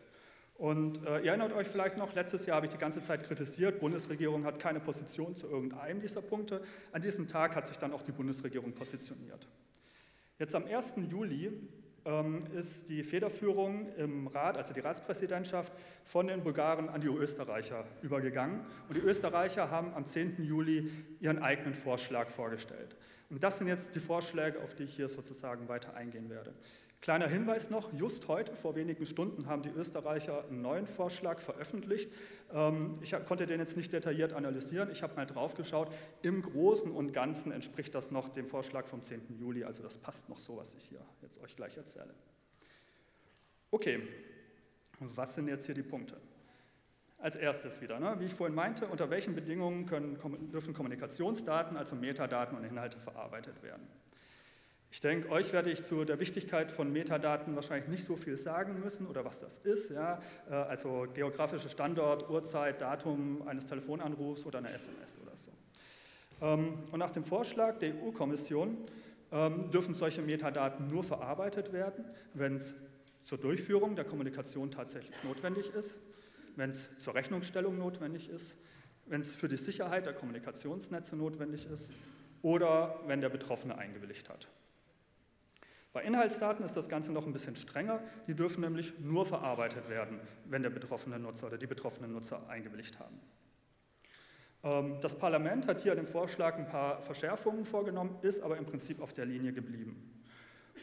Und 0.56 1.04
äh, 1.04 1.20
ihr 1.20 1.30
erinnert 1.30 1.52
euch 1.52 1.66
vielleicht 1.66 1.96
noch, 1.96 2.14
letztes 2.14 2.46
Jahr 2.46 2.56
habe 2.56 2.66
ich 2.66 2.72
die 2.72 2.78
ganze 2.78 3.02
Zeit 3.02 3.24
kritisiert, 3.24 3.80
Bundesregierung 3.80 4.44
hat 4.44 4.60
keine 4.60 4.80
Position 4.80 5.34
zu 5.36 5.48
irgendeinem 5.48 6.00
dieser 6.00 6.22
Punkte. 6.22 6.62
An 6.92 7.02
diesem 7.02 7.28
Tag 7.28 7.56
hat 7.56 7.66
sich 7.66 7.78
dann 7.78 7.92
auch 7.92 8.02
die 8.02 8.12
Bundesregierung 8.12 8.72
positioniert. 8.72 9.48
Jetzt 10.38 10.54
am 10.54 10.64
1. 10.64 10.94
Juli 11.10 11.52
ähm, 12.04 12.46
ist 12.52 12.88
die 12.88 13.02
Federführung 13.02 13.88
im 13.96 14.26
Rat, 14.28 14.56
also 14.56 14.74
die 14.74 14.80
Ratspräsidentschaft, 14.80 15.72
von 16.04 16.26
den 16.26 16.42
Bulgaren 16.42 16.88
an 16.88 17.00
die 17.00 17.08
Österreicher 17.08 17.84
übergegangen. 18.02 18.60
Und 18.88 18.96
die 18.96 19.00
Österreicher 19.00 19.70
haben 19.70 19.92
am 19.94 20.06
10. 20.06 20.42
Juli 20.44 20.90
ihren 21.20 21.42
eigenen 21.42 21.74
Vorschlag 21.74 22.30
vorgestellt. 22.30 22.96
Und 23.34 23.42
das 23.42 23.58
sind 23.58 23.66
jetzt 23.66 23.96
die 23.96 23.98
Vorschläge, 23.98 24.60
auf 24.62 24.76
die 24.76 24.84
ich 24.84 24.94
hier 24.94 25.08
sozusagen 25.08 25.68
weiter 25.68 25.94
eingehen 25.94 26.30
werde. 26.30 26.54
Kleiner 27.00 27.26
Hinweis 27.26 27.68
noch, 27.68 27.92
just 27.92 28.28
heute, 28.28 28.54
vor 28.54 28.76
wenigen 28.76 29.06
Stunden, 29.06 29.48
haben 29.48 29.64
die 29.64 29.70
Österreicher 29.70 30.44
einen 30.44 30.62
neuen 30.62 30.86
Vorschlag 30.86 31.40
veröffentlicht. 31.40 32.12
Ähm, 32.52 32.94
ich 33.02 33.12
konnte 33.26 33.46
den 33.46 33.58
jetzt 33.58 33.76
nicht 33.76 33.92
detailliert 33.92 34.34
analysieren, 34.34 34.88
ich 34.88 35.02
habe 35.02 35.16
mal 35.16 35.26
drauf 35.26 35.54
geschaut. 35.54 35.92
Im 36.22 36.42
Großen 36.42 36.92
und 36.92 37.12
Ganzen 37.12 37.50
entspricht 37.50 37.92
das 37.96 38.12
noch 38.12 38.28
dem 38.28 38.46
Vorschlag 38.46 38.86
vom 38.86 39.02
10. 39.02 39.36
Juli, 39.36 39.64
also 39.64 39.82
das 39.82 39.98
passt 39.98 40.28
noch 40.28 40.38
so, 40.38 40.56
was 40.56 40.76
ich 40.76 40.84
hier 40.84 41.04
jetzt 41.20 41.42
euch 41.42 41.56
gleich 41.56 41.76
erzähle. 41.76 42.14
Okay, 43.72 44.00
Was 45.00 45.34
sind 45.34 45.48
jetzt 45.48 45.66
hier 45.66 45.74
die 45.74 45.82
Punkte? 45.82 46.20
Als 47.24 47.36
erstes 47.36 47.80
wieder, 47.80 47.98
ne? 47.98 48.16
wie 48.18 48.26
ich 48.26 48.34
vorhin 48.34 48.54
meinte, 48.54 48.86
unter 48.86 49.08
welchen 49.08 49.34
Bedingungen 49.34 49.86
können, 49.86 50.18
dürfen 50.52 50.74
Kommunikationsdaten, 50.74 51.74
also 51.74 51.96
Metadaten 51.96 52.54
und 52.54 52.64
Inhalte 52.64 52.98
verarbeitet 52.98 53.62
werden. 53.62 53.80
Ich 54.90 55.00
denke, 55.00 55.30
euch 55.30 55.54
werde 55.54 55.70
ich 55.70 55.84
zu 55.84 56.04
der 56.04 56.20
Wichtigkeit 56.20 56.70
von 56.70 56.92
Metadaten 56.92 57.54
wahrscheinlich 57.54 57.88
nicht 57.88 58.04
so 58.04 58.16
viel 58.16 58.36
sagen 58.36 58.78
müssen 58.78 59.06
oder 59.06 59.24
was 59.24 59.38
das 59.38 59.56
ist. 59.60 59.90
Ja? 59.90 60.20
Äh, 60.50 60.52
also 60.52 61.06
geografischer 61.14 61.70
Standort, 61.70 62.28
Uhrzeit, 62.28 62.82
Datum 62.82 63.48
eines 63.48 63.64
Telefonanrufs 63.64 64.44
oder 64.44 64.58
eine 64.58 64.74
SMS 64.74 65.16
oder 65.22 65.34
so. 65.34 65.50
Ähm, 66.42 66.74
und 66.92 66.98
nach 66.98 67.10
dem 67.10 67.24
Vorschlag 67.24 67.78
der 67.78 67.94
EU-Kommission 67.94 68.76
ähm, 69.32 69.70
dürfen 69.70 69.94
solche 69.94 70.20
Metadaten 70.20 70.88
nur 70.88 71.02
verarbeitet 71.02 71.72
werden, 71.72 72.04
wenn 72.34 72.56
es 72.56 72.74
zur 73.22 73.38
Durchführung 73.38 73.96
der 73.96 74.04
Kommunikation 74.04 74.70
tatsächlich 74.70 75.16
notwendig 75.24 75.72
ist, 75.72 75.98
wenn 76.56 76.70
es 76.70 76.96
zur 76.98 77.14
Rechnungsstellung 77.14 77.78
notwendig 77.78 78.28
ist, 78.28 78.56
wenn 79.06 79.20
es 79.20 79.34
für 79.34 79.48
die 79.48 79.56
Sicherheit 79.56 80.06
der 80.06 80.14
Kommunikationsnetze 80.14 81.16
notwendig 81.16 81.66
ist 81.66 81.90
oder 82.42 83.00
wenn 83.06 83.20
der 83.20 83.28
Betroffene 83.28 83.76
eingewilligt 83.76 84.28
hat. 84.28 84.48
Bei 85.92 86.02
Inhaltsdaten 86.02 86.64
ist 86.64 86.76
das 86.76 86.88
Ganze 86.88 87.12
noch 87.12 87.24
ein 87.24 87.32
bisschen 87.32 87.54
strenger. 87.54 88.02
Die 88.26 88.34
dürfen 88.34 88.62
nämlich 88.62 88.98
nur 88.98 89.24
verarbeitet 89.26 89.88
werden, 89.88 90.18
wenn 90.44 90.62
der 90.62 90.70
betroffene 90.70 91.20
Nutzer 91.20 91.46
oder 91.46 91.56
die 91.56 91.68
betroffenen 91.68 92.12
Nutzer 92.12 92.48
eingewilligt 92.48 92.98
haben. 92.98 93.20
Ähm, 94.64 94.98
das 95.02 95.16
Parlament 95.16 95.68
hat 95.68 95.82
hier 95.82 95.94
dem 95.94 96.08
Vorschlag 96.08 96.56
ein 96.56 96.66
paar 96.66 97.00
Verschärfungen 97.00 97.64
vorgenommen, 97.64 98.18
ist 98.22 98.42
aber 98.42 98.56
im 98.56 98.66
Prinzip 98.66 99.00
auf 99.00 99.12
der 99.12 99.26
Linie 99.26 99.52
geblieben. 99.52 100.23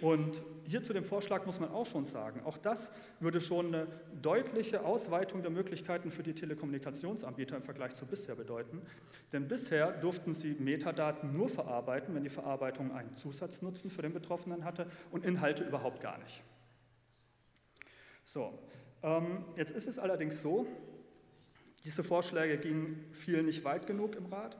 Und 0.01 0.41
hier 0.65 0.84
zu 0.84 0.93
dem 0.93 1.03
Vorschlag 1.03 1.46
muss 1.46 1.60
man 1.60 1.70
auch 1.70 1.86
schon 1.86 2.05
sagen, 2.05 2.41
auch 2.43 2.58
das 2.58 2.91
würde 3.20 3.39
schon 3.39 3.67
eine 3.67 3.88
deutliche 4.22 4.84
Ausweitung 4.84 5.43
der 5.43 5.51
Möglichkeiten 5.51 6.10
für 6.10 6.24
die 6.24 6.34
Telekommunikationsanbieter 6.34 7.55
im 7.55 7.62
Vergleich 7.62 7.93
zu 7.93 8.08
bisher 8.08 8.36
bedeuten. 8.36 8.81
Denn 9.31 9.48
bisher 9.48 9.91
durften 9.91 10.34
sie 10.34 10.55
Metadaten 10.55 11.38
nur 11.38 11.50
verarbeiten, 11.50 12.15
wenn 12.15 12.24
die 12.24 12.29
Verarbeitung 12.29 12.91
einen 12.93 13.15
Zusatznutzen 13.15 13.91
für 13.91 14.01
den 14.01 14.13
Betroffenen 14.13 14.65
hatte 14.65 14.88
und 15.12 15.24
Inhalte 15.24 15.63
überhaupt 15.63 16.01
gar 16.01 16.17
nicht. 16.17 16.41
So, 18.25 18.58
ähm, 19.03 19.46
jetzt 19.55 19.72
ist 19.72 19.88
es 19.88 20.00
allerdings 20.00 20.41
so, 20.41 20.65
diese 21.84 22.03
Vorschläge 22.03 22.58
gingen 22.58 23.05
viel 23.12 23.43
nicht 23.43 23.63
weit 23.65 23.86
genug 23.86 24.15
im 24.15 24.27
Rat. 24.27 24.58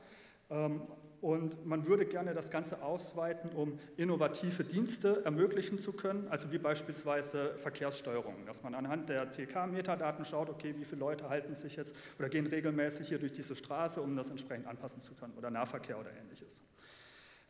Ähm, 0.50 0.82
und 1.22 1.64
man 1.64 1.86
würde 1.86 2.04
gerne 2.04 2.34
das 2.34 2.50
Ganze 2.50 2.82
ausweiten, 2.82 3.52
um 3.52 3.78
innovative 3.96 4.64
Dienste 4.64 5.24
ermöglichen 5.24 5.78
zu 5.78 5.92
können, 5.92 6.26
also 6.28 6.50
wie 6.50 6.58
beispielsweise 6.58 7.54
Verkehrssteuerung, 7.58 8.44
dass 8.44 8.62
man 8.64 8.74
anhand 8.74 9.08
der 9.08 9.30
TK-Metadaten 9.30 10.24
schaut, 10.24 10.50
okay, 10.50 10.74
wie 10.76 10.84
viele 10.84 10.98
Leute 10.98 11.30
halten 11.30 11.54
sich 11.54 11.76
jetzt 11.76 11.94
oder 12.18 12.28
gehen 12.28 12.48
regelmäßig 12.48 13.08
hier 13.08 13.20
durch 13.20 13.32
diese 13.32 13.54
Straße, 13.54 14.02
um 14.02 14.16
das 14.16 14.30
entsprechend 14.30 14.66
anpassen 14.66 15.00
zu 15.00 15.14
können 15.14 15.34
oder 15.38 15.48
Nahverkehr 15.50 15.98
oder 15.98 16.10
ähnliches. 16.12 16.60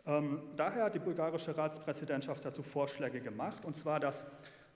Ähm, 0.04 0.42
daher 0.56 0.84
hat 0.84 0.94
die 0.94 0.98
bulgarische 0.98 1.56
Ratspräsidentschaft 1.56 2.44
dazu 2.44 2.62
Vorschläge 2.62 3.22
gemacht, 3.22 3.64
und 3.64 3.74
zwar, 3.74 4.00
dass 4.00 4.30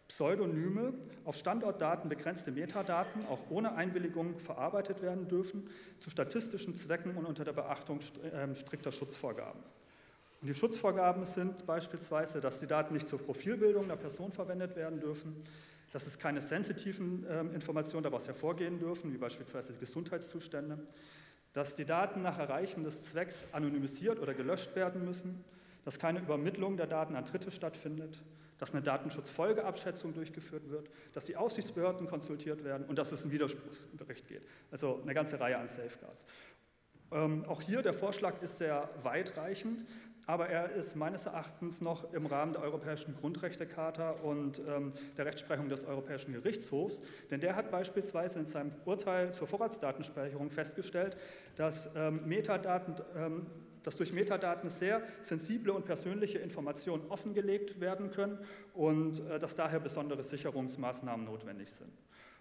Pseudonyme 0.08 0.94
auf 1.24 1.36
Standortdaten 1.36 2.08
begrenzte 2.08 2.52
Metadaten 2.52 3.26
auch 3.26 3.40
ohne 3.50 3.74
Einwilligung 3.74 4.38
verarbeitet 4.38 5.02
werden 5.02 5.26
dürfen, 5.26 5.68
zu 5.98 6.10
statistischen 6.10 6.74
Zwecken 6.74 7.16
und 7.16 7.26
unter 7.26 7.44
der 7.44 7.52
Beachtung 7.52 8.00
ähm, 8.32 8.54
strikter 8.54 8.92
Schutzvorgaben. 8.92 9.60
Und 10.40 10.48
die 10.48 10.54
Schutzvorgaben 10.54 11.24
sind 11.24 11.66
beispielsweise, 11.66 12.40
dass 12.40 12.60
die 12.60 12.66
Daten 12.66 12.94
nicht 12.94 13.08
zur 13.08 13.18
Profilbildung 13.18 13.88
der 13.88 13.96
Person 13.96 14.30
verwendet 14.30 14.76
werden 14.76 15.00
dürfen, 15.00 15.42
dass 15.92 16.06
es 16.06 16.18
keine 16.18 16.40
sensitiven 16.40 17.26
ähm, 17.28 17.54
Informationen 17.54 18.04
daraus 18.04 18.28
hervorgehen 18.28 18.78
dürfen, 18.78 19.12
wie 19.12 19.18
beispielsweise 19.18 19.72
Gesundheitszustände, 19.74 20.78
dass 21.52 21.74
die 21.74 21.84
Daten 21.84 22.22
nach 22.22 22.38
Erreichen 22.38 22.84
des 22.84 23.02
Zwecks 23.02 23.46
anonymisiert 23.52 24.20
oder 24.20 24.34
gelöscht 24.34 24.76
werden 24.76 25.04
müssen, 25.04 25.42
dass 25.84 25.98
keine 25.98 26.20
Übermittlung 26.20 26.76
der 26.76 26.86
Daten 26.86 27.16
an 27.16 27.24
Dritte 27.24 27.50
stattfindet, 27.50 28.22
dass 28.58 28.72
eine 28.72 28.82
Datenschutzfolgeabschätzung 28.82 30.14
durchgeführt 30.14 30.70
wird, 30.70 30.90
dass 31.12 31.26
die 31.26 31.36
Aufsichtsbehörden 31.36 32.06
konsultiert 32.06 32.64
werden 32.64 32.86
und 32.86 32.98
dass 32.98 33.12
es 33.12 33.22
einen 33.22 33.32
Widerspruchsbericht 33.32 34.28
geht. 34.28 34.42
Also 34.70 35.00
eine 35.02 35.14
ganze 35.14 35.38
Reihe 35.40 35.58
an 35.58 35.68
Safeguards. 35.68 36.26
Ähm, 37.12 37.44
auch 37.46 37.62
hier 37.62 37.82
der 37.82 37.94
Vorschlag 37.94 38.42
ist 38.42 38.58
sehr 38.58 38.88
weitreichend, 39.02 39.84
aber 40.26 40.48
er 40.48 40.70
ist 40.72 40.96
meines 40.96 41.26
Erachtens 41.26 41.80
noch 41.80 42.12
im 42.12 42.26
Rahmen 42.26 42.52
der 42.52 42.62
Europäischen 42.62 43.14
Grundrechtecharta 43.14 44.10
und 44.10 44.60
ähm, 44.66 44.92
der 45.16 45.26
Rechtsprechung 45.26 45.68
des 45.68 45.84
Europäischen 45.84 46.32
Gerichtshofs, 46.32 47.00
denn 47.30 47.40
der 47.40 47.54
hat 47.54 47.70
beispielsweise 47.70 48.40
in 48.40 48.46
seinem 48.46 48.72
Urteil 48.84 49.32
zur 49.32 49.46
Vorratsdatenspeicherung 49.46 50.50
festgestellt, 50.50 51.16
dass 51.54 51.94
ähm, 51.94 52.26
Metadaten 52.26 52.96
ähm, 53.14 53.46
dass 53.86 53.94
durch 53.96 54.12
Metadaten 54.12 54.68
sehr 54.68 55.00
sensible 55.20 55.72
und 55.72 55.84
persönliche 55.84 56.38
Informationen 56.38 57.08
offengelegt 57.08 57.80
werden 57.80 58.10
können 58.10 58.36
und 58.74 59.20
äh, 59.20 59.38
dass 59.38 59.54
daher 59.54 59.78
besondere 59.78 60.24
Sicherungsmaßnahmen 60.24 61.24
notwendig 61.24 61.70
sind. 61.70 61.92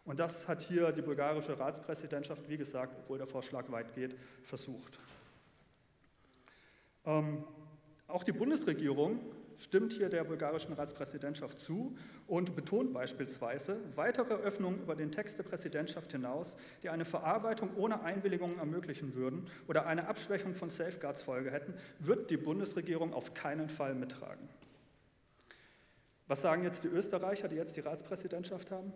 Und 0.05 0.19
das 0.19 0.47
hat 0.47 0.63
hier 0.63 0.91
die 0.91 1.03
bulgarische 1.03 1.59
Ratspräsidentschaft, 1.59 2.49
wie 2.49 2.57
gesagt, 2.57 2.95
obwohl 2.97 3.19
der 3.19 3.27
Vorschlag 3.27 3.69
weit 3.69 3.93
geht, 3.93 4.15
versucht. 4.41 4.97
Ähm, 7.05 7.43
auch 8.07 8.23
die 8.23 8.31
Bundesregierung 8.31 9.19
stimmt 9.57 9.93
hier 9.93 10.09
der 10.09 10.23
bulgarischen 10.23 10.73
Ratspräsidentschaft 10.73 11.59
zu 11.59 11.97
und 12.27 12.55
betont 12.55 12.93
beispielsweise, 12.93 13.79
weitere 13.95 14.33
Öffnungen 14.33 14.81
über 14.81 14.95
den 14.95 15.11
Text 15.11 15.37
der 15.37 15.43
Präsidentschaft 15.43 16.11
hinaus, 16.11 16.57
die 16.83 16.89
eine 16.89 17.05
Verarbeitung 17.05 17.75
ohne 17.75 18.01
Einwilligung 18.03 18.57
ermöglichen 18.57 19.15
würden 19.15 19.47
oder 19.67 19.85
eine 19.85 20.07
Abschwächung 20.07 20.55
von 20.55 20.69
Safeguards 20.69 21.21
Folge 21.21 21.51
hätten, 21.51 21.73
wird 21.99 22.29
die 22.29 22.37
Bundesregierung 22.37 23.13
auf 23.13 23.33
keinen 23.33 23.69
Fall 23.69 23.95
mittragen. 23.95 24.47
Was 26.27 26.41
sagen 26.41 26.63
jetzt 26.63 26.83
die 26.83 26.87
Österreicher, 26.87 27.47
die 27.47 27.55
jetzt 27.55 27.75
die 27.75 27.81
Ratspräsidentschaft 27.81 28.71
haben? 28.71 28.93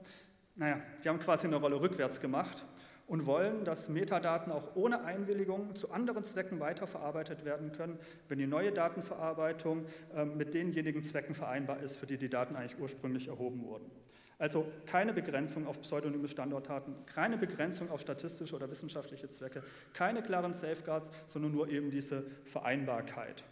Naja, 0.55 0.81
die 1.03 1.09
haben 1.09 1.19
quasi 1.19 1.47
eine 1.47 1.57
Rolle 1.57 1.79
rückwärts 1.79 2.19
gemacht 2.19 2.65
und 3.09 3.25
wollen, 3.25 3.65
dass 3.65 3.89
Metadaten 3.89 4.53
auch 4.53 4.75
ohne 4.75 5.03
Einwilligung 5.03 5.75
zu 5.75 5.91
anderen 5.91 6.25
Zwecken 6.25 6.59
weiterverarbeitet 6.59 7.43
werden 7.43 7.71
können, 7.71 7.97
wenn 8.27 8.37
die 8.37 8.45
neue 8.45 8.71
Datenverarbeitung 8.71 9.87
ähm, 10.15 10.37
mit 10.37 10.53
denjenigen 10.53 11.01
Zwecken 11.01 11.33
vereinbar 11.33 11.79
ist, 11.79 11.97
für 11.97 12.05
die 12.05 12.17
die 12.17 12.29
Daten 12.29 12.55
eigentlich 12.55 12.79
ursprünglich 12.79 13.27
erhoben 13.27 13.63
wurden. 13.63 13.89
Also 14.37 14.67
keine 14.85 15.11
Begrenzung 15.11 15.65
auf 15.67 15.81
pseudonyme 15.81 16.27
Standortdaten, 16.27 16.93
keine 17.07 17.37
Begrenzung 17.37 17.89
auf 17.89 17.99
statistische 17.99 18.55
oder 18.55 18.69
wissenschaftliche 18.69 19.29
Zwecke, 19.29 19.63
keine 19.93 20.21
klaren 20.21 20.53
Safeguards, 20.53 21.09
sondern 21.25 21.51
nur 21.51 21.67
eben 21.67 21.89
diese 21.89 22.25
Vereinbarkeit. 22.45 23.43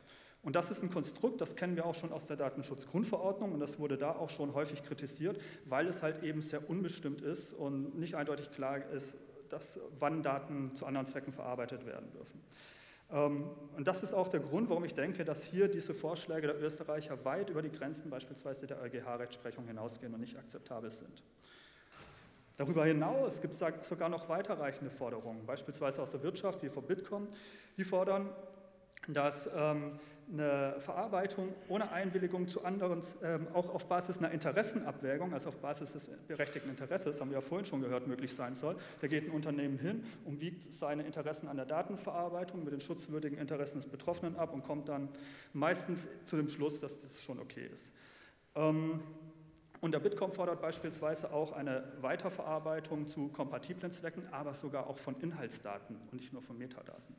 Und 0.44 0.56
das 0.56 0.70
ist 0.70 0.84
ein 0.84 0.92
Konstrukt, 0.92 1.42
das 1.42 1.56
kennen 1.56 1.76
wir 1.76 1.86
auch 1.86 1.96
schon 1.96 2.14
aus 2.14 2.28
der 2.28 2.38
Datenschutzgrundverordnung 2.38 3.52
und 3.52 3.60
das 3.60 3.80
wurde 3.80 3.98
da 3.98 4.12
auch 4.12 4.30
schon 4.30 4.54
häufig 4.54 4.84
kritisiert, 4.84 5.42
weil 5.66 5.88
es 5.88 6.04
halt 6.04 6.24
eben 6.24 6.42
sehr 6.42 6.70
unbestimmt 6.70 7.22
ist 7.22 7.54
und 7.54 7.98
nicht 7.98 8.16
eindeutig 8.16 8.52
klar 8.52 8.88
ist, 8.92 9.18
dass, 9.50 9.80
wann 10.00 10.24
Daten 10.24 10.76
zu 10.76 10.86
anderen 10.86 11.08
Zwecken 11.08 11.34
verarbeitet 11.34 11.86
werden 11.86 12.12
dürfen. 12.12 12.42
Ähm, 13.12 13.50
und 13.76 13.88
das 13.88 14.04
ist 14.04 14.14
auch 14.14 14.28
der 14.28 14.40
Grund, 14.40 14.70
warum 14.70 14.84
ich 14.86 14.94
denke, 14.94 15.24
dass 15.26 15.44
hier 15.44 15.68
diese 15.68 15.94
Vorschläge 15.94 16.48
der 16.48 16.62
Österreicher 16.62 17.24
weit 17.26 17.50
über 17.50 17.62
die 17.62 17.72
Grenzen 17.72 18.10
beispielsweise 18.10 18.68
der 18.68 18.82
EuGH-Rechtsprechung 18.82 19.68
hinausgehen 19.68 20.14
und 20.14 20.20
nicht 20.20 20.38
akzeptabel 20.38 20.92
sind. 20.92 21.24
Darüber 22.58 22.86
hinaus 22.86 23.40
gibt 23.40 23.54
es 23.54 23.64
sogar 23.88 24.10
noch 24.10 24.30
weiterreichende 24.30 24.90
Forderungen, 24.90 25.46
beispielsweise 25.46 26.02
aus 26.02 26.12
der 26.12 26.24
Wirtschaft 26.24 26.64
wie 26.64 26.70
vor 26.70 26.82
Bitkom. 26.82 27.28
Die 27.78 27.84
fordern, 27.84 28.30
dass 29.08 29.48
ähm, 29.56 30.00
eine 30.32 30.76
Verarbeitung 30.80 31.54
ohne 31.70 31.92
Einwilligung 31.92 32.48
zu 32.48 32.64
anderen, 32.64 33.02
ähm, 33.24 33.48
auch 33.54 33.74
auf 33.74 33.88
Basis 33.88 34.18
einer 34.18 34.32
Interessenabwägung, 34.32 35.34
also 35.34 35.50
auf 35.50 35.58
Basis 35.58 35.94
des 35.94 36.10
berechtigten 36.28 36.70
Interesses, 36.70 37.22
haben 37.22 37.30
wir 37.30 37.38
ja 37.38 37.42
vorhin 37.42 37.66
schon 37.66 37.82
gehört, 37.82 38.08
möglich 38.08 38.34
sein 38.34 38.56
soll. 38.56 38.76
Da 39.00 39.08
geht 39.08 39.26
ein 39.26 39.32
Unternehmen 39.32 39.78
hin 39.78 40.04
und 40.26 40.42
wiegt 40.42 40.74
seine 40.74 41.04
Interessen 41.04 41.48
an 41.48 41.56
der 41.56 41.66
Datenverarbeitung 41.66 42.64
mit 42.64 42.74
den 42.74 42.82
schutzwürdigen 42.82 43.38
Interessen 43.38 43.80
des 43.80 43.90
Betroffenen 43.90 44.36
ab 44.36 44.54
und 44.54 44.64
kommt 44.64 44.90
dann 44.90 45.10
meistens 45.54 46.08
zu 46.26 46.36
dem 46.36 46.50
Schluss, 46.50 46.82
dass 46.82 47.02
das 47.02 47.22
schon 47.22 47.40
okay 47.40 47.70
ist. 47.72 47.94
Ähm, 48.56 49.02
und 49.80 49.92
der 49.92 50.00
Bitkom 50.00 50.32
fordert 50.32 50.62
beispielsweise 50.62 51.32
auch 51.32 51.52
eine 51.52 51.84
Weiterverarbeitung 52.02 53.08
zu 53.08 53.28
kompatiblen 53.30 53.92
Zwecken, 53.92 54.28
aber 54.32 54.54
sogar 54.54 54.88
auch 54.88 54.98
von 54.98 55.16
Inhaltsdaten 55.22 55.96
und 55.96 56.14
nicht 56.14 56.34
nur 56.34 56.42
von 56.42 56.58
Metadaten. 56.58 57.16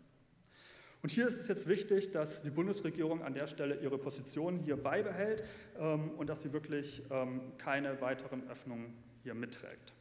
Und 1.02 1.10
hier 1.10 1.26
ist 1.26 1.38
es 1.38 1.48
jetzt 1.48 1.68
wichtig, 1.68 2.10
dass 2.10 2.42
die 2.42 2.50
Bundesregierung 2.50 3.22
an 3.22 3.34
der 3.34 3.46
Stelle 3.46 3.76
ihre 3.76 3.98
Position 3.98 4.58
hier 4.58 4.76
beibehält 4.76 5.44
ähm, 5.78 6.10
und 6.16 6.28
dass 6.28 6.42
sie 6.42 6.52
wirklich 6.52 7.02
ähm, 7.10 7.40
keine 7.56 8.00
weiteren 8.00 8.48
Öffnungen 8.50 8.94
hier 9.22 9.34
mitträgt. 9.34 9.92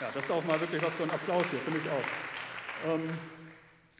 Ja, 0.00 0.10
das 0.12 0.24
ist 0.24 0.30
auch 0.32 0.44
mal 0.44 0.60
wirklich 0.60 0.82
was 0.82 0.94
für 0.94 1.04
ein 1.04 1.10
Applaus 1.10 1.50
hier, 1.50 1.60
finde 1.60 1.78
ich 1.78 1.88
auch. 1.88 2.92
Ähm, 2.92 3.06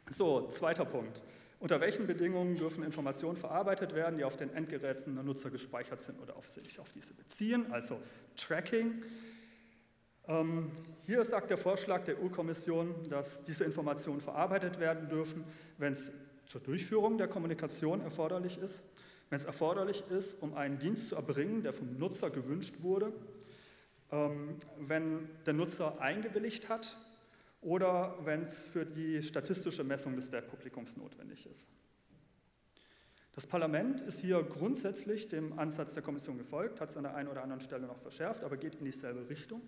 so, 0.09 0.49
zweiter 0.49 0.83
Punkt. 0.83 1.21
Unter 1.59 1.79
welchen 1.79 2.07
Bedingungen 2.07 2.57
dürfen 2.57 2.83
Informationen 2.83 3.37
verarbeitet 3.37 3.95
werden, 3.95 4.17
die 4.17 4.25
auf 4.25 4.35
den 4.35 4.53
Endgeräten 4.53 5.15
der 5.15 5.23
Nutzer 5.23 5.49
gespeichert 5.49 6.01
sind 6.01 6.19
oder 6.19 6.35
auf 6.35 6.49
sich 6.49 6.77
auf 6.81 6.91
diese 6.91 7.13
beziehen, 7.13 7.71
also 7.71 8.01
Tracking. 8.35 9.01
Ähm, 10.27 10.71
hier 11.05 11.25
sagt 11.25 11.49
der 11.49 11.57
Vorschlag 11.57 12.05
der 12.05 12.21
EU-Kommission, 12.21 12.95
dass 13.09 13.43
diese 13.43 13.65
Informationen 13.65 14.21
verarbeitet 14.21 14.79
werden 14.79 15.09
dürfen, 15.09 15.43
wenn 15.77 15.93
es 15.93 16.11
zur 16.45 16.61
Durchführung 16.61 17.17
der 17.17 17.27
Kommunikation 17.27 17.99
erforderlich 18.01 18.57
ist, 18.57 18.83
wenn 19.29 19.37
es 19.37 19.45
erforderlich 19.45 20.03
ist, 20.09 20.41
um 20.41 20.53
einen 20.53 20.79
Dienst 20.79 21.09
zu 21.09 21.15
erbringen, 21.15 21.63
der 21.63 21.73
vom 21.73 21.97
Nutzer 21.97 22.29
gewünscht 22.29 22.75
wurde, 22.79 23.11
ähm, 24.11 24.55
wenn 24.79 25.27
der 25.45 25.53
Nutzer 25.53 25.99
eingewilligt 25.99 26.69
hat 26.69 26.97
oder 27.61 28.17
wenn 28.23 28.43
es 28.43 28.65
für 28.65 28.85
die 28.85 29.21
statistische 29.23 29.83
Messung 29.83 30.15
des 30.15 30.31
Webpublikums 30.31 30.95
notwendig 30.95 31.47
ist. 31.47 31.67
Das 33.35 33.47
Parlament 33.47 33.99
ist 34.01 34.19
hier 34.19 34.43
grundsätzlich 34.43 35.27
dem 35.27 35.57
Ansatz 35.57 35.95
der 35.95 36.03
Kommission 36.03 36.37
gefolgt, 36.37 36.79
hat 36.79 36.91
es 36.91 36.97
an 36.97 37.03
der 37.03 37.15
einen 37.15 37.27
oder 37.27 37.41
anderen 37.41 37.61
Stelle 37.61 37.87
noch 37.87 37.97
verschärft, 37.97 38.43
aber 38.43 38.55
geht 38.55 38.75
in 38.75 38.85
dieselbe 38.85 39.27
Richtung. 39.27 39.61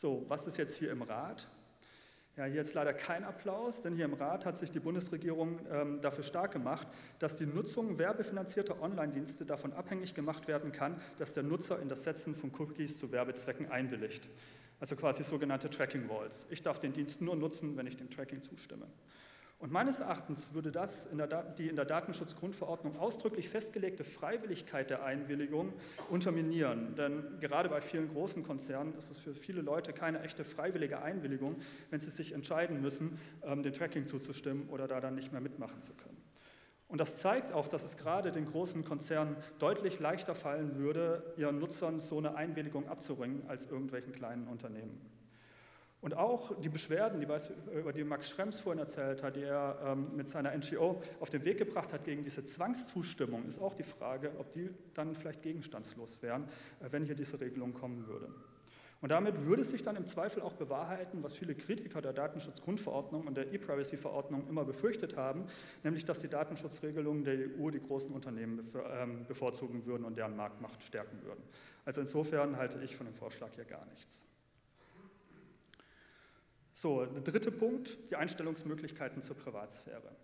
So, 0.00 0.24
was 0.28 0.46
ist 0.46 0.58
jetzt 0.58 0.76
hier 0.76 0.92
im 0.92 1.02
Rat? 1.02 1.48
Ja, 2.36 2.44
hier 2.44 2.54
jetzt 2.54 2.72
leider 2.74 2.92
kein 2.92 3.24
Applaus, 3.24 3.82
denn 3.82 3.96
hier 3.96 4.04
im 4.04 4.14
Rat 4.14 4.46
hat 4.46 4.56
sich 4.56 4.70
die 4.70 4.78
Bundesregierung 4.78 5.58
ähm, 5.72 6.00
dafür 6.00 6.22
stark 6.22 6.52
gemacht, 6.52 6.86
dass 7.18 7.34
die 7.34 7.46
Nutzung 7.46 7.98
werbefinanzierter 7.98 8.80
Online-Dienste 8.80 9.44
davon 9.44 9.72
abhängig 9.72 10.14
gemacht 10.14 10.46
werden 10.46 10.70
kann, 10.70 11.00
dass 11.18 11.32
der 11.32 11.42
Nutzer 11.42 11.80
in 11.80 11.88
das 11.88 12.04
Setzen 12.04 12.36
von 12.36 12.52
Cookies 12.56 12.96
zu 12.96 13.10
Werbezwecken 13.10 13.72
einwilligt. 13.72 14.30
Also 14.78 14.94
quasi 14.94 15.24
sogenannte 15.24 15.68
Tracking 15.68 16.08
Walls. 16.08 16.46
Ich 16.48 16.62
darf 16.62 16.78
den 16.78 16.92
Dienst 16.92 17.20
nur 17.20 17.34
nutzen, 17.34 17.76
wenn 17.76 17.88
ich 17.88 17.96
dem 17.96 18.08
Tracking 18.08 18.44
zustimme. 18.44 18.86
Und 19.58 19.72
meines 19.72 19.98
Erachtens 19.98 20.54
würde 20.54 20.70
das 20.70 21.06
in 21.06 21.20
die 21.58 21.68
in 21.68 21.74
der 21.74 21.84
Datenschutzgrundverordnung 21.84 22.96
ausdrücklich 22.96 23.48
festgelegte 23.48 24.04
Freiwilligkeit 24.04 24.88
der 24.88 25.02
Einwilligung 25.02 25.72
unterminieren. 26.10 26.94
Denn 26.94 27.40
gerade 27.40 27.68
bei 27.68 27.80
vielen 27.80 28.08
großen 28.08 28.44
Konzernen 28.44 28.94
ist 28.96 29.10
es 29.10 29.18
für 29.18 29.34
viele 29.34 29.60
Leute 29.60 29.92
keine 29.92 30.20
echte 30.22 30.44
freiwillige 30.44 31.02
Einwilligung, 31.02 31.56
wenn 31.90 32.00
sie 32.00 32.10
sich 32.10 32.32
entscheiden 32.32 32.80
müssen, 32.80 33.18
ähm, 33.42 33.64
dem 33.64 33.72
Tracking 33.72 34.06
zuzustimmen 34.06 34.68
oder 34.68 34.86
da 34.86 35.00
dann 35.00 35.16
nicht 35.16 35.32
mehr 35.32 35.40
mitmachen 35.40 35.82
zu 35.82 35.92
können. 35.92 36.16
Und 36.86 37.00
das 37.00 37.16
zeigt 37.18 37.52
auch, 37.52 37.66
dass 37.66 37.84
es 37.84 37.96
gerade 37.96 38.30
den 38.30 38.46
großen 38.46 38.84
Konzernen 38.84 39.36
deutlich 39.58 39.98
leichter 39.98 40.36
fallen 40.36 40.76
würde, 40.76 41.34
ihren 41.36 41.58
Nutzern 41.58 42.00
so 42.00 42.16
eine 42.16 42.36
Einwilligung 42.36 42.88
abzuringen 42.88 43.42
als 43.48 43.66
irgendwelchen 43.66 44.12
kleinen 44.12 44.46
Unternehmen. 44.46 44.98
Und 46.00 46.14
auch 46.14 46.58
die 46.60 46.68
Beschwerden, 46.68 47.20
über 47.22 47.92
die 47.92 48.04
Max 48.04 48.30
Schrems 48.30 48.60
vorhin 48.60 48.78
erzählt 48.78 49.22
hat, 49.22 49.34
die 49.34 49.42
er 49.42 49.78
ähm, 49.84 50.14
mit 50.14 50.28
seiner 50.30 50.56
NGO 50.56 51.00
auf 51.18 51.30
den 51.30 51.44
Weg 51.44 51.58
gebracht 51.58 51.92
hat 51.92 52.04
gegen 52.04 52.22
diese 52.22 52.46
Zwangszustimmung, 52.46 53.44
ist 53.46 53.60
auch 53.60 53.74
die 53.74 53.82
Frage, 53.82 54.30
ob 54.38 54.52
die 54.52 54.70
dann 54.94 55.16
vielleicht 55.16 55.42
gegenstandslos 55.42 56.22
wären, 56.22 56.44
äh, 56.80 56.92
wenn 56.92 57.04
hier 57.04 57.16
diese 57.16 57.40
Regelung 57.40 57.74
kommen 57.74 58.06
würde. 58.06 58.28
Und 59.00 59.10
damit 59.10 59.44
würde 59.44 59.64
sich 59.64 59.82
dann 59.82 59.96
im 59.96 60.06
Zweifel 60.06 60.42
auch 60.42 60.54
bewahrheiten, 60.54 61.22
was 61.22 61.34
viele 61.34 61.54
Kritiker 61.54 62.00
der 62.00 62.12
Datenschutzgrundverordnung 62.12 63.26
und 63.26 63.36
der 63.36 63.52
E-Privacy-Verordnung 63.52 64.48
immer 64.48 64.64
befürchtet 64.64 65.16
haben, 65.16 65.46
nämlich 65.84 66.04
dass 66.04 66.18
die 66.18 66.28
Datenschutzregelungen 66.28 67.22
der 67.22 67.34
EU 67.58 67.70
die 67.70 67.80
großen 67.80 68.12
Unternehmen 68.12 68.68
ähm, 69.00 69.24
bevorzugen 69.26 69.86
würden 69.86 70.04
und 70.04 70.16
deren 70.16 70.36
Marktmacht 70.36 70.82
stärken 70.82 71.22
würden. 71.22 71.42
Also 71.84 72.00
insofern 72.00 72.56
halte 72.56 72.80
ich 72.82 72.96
von 72.96 73.06
dem 73.06 73.14
Vorschlag 73.14 73.50
hier 73.54 73.64
gar 73.64 73.84
nichts. 73.86 74.24
So, 76.78 77.04
der 77.04 77.22
dritte 77.22 77.50
Punkt, 77.50 78.08
die 78.08 78.14
Einstellungsmöglichkeiten 78.14 79.20
zur 79.20 79.34
Privatsphäre. 79.36 80.14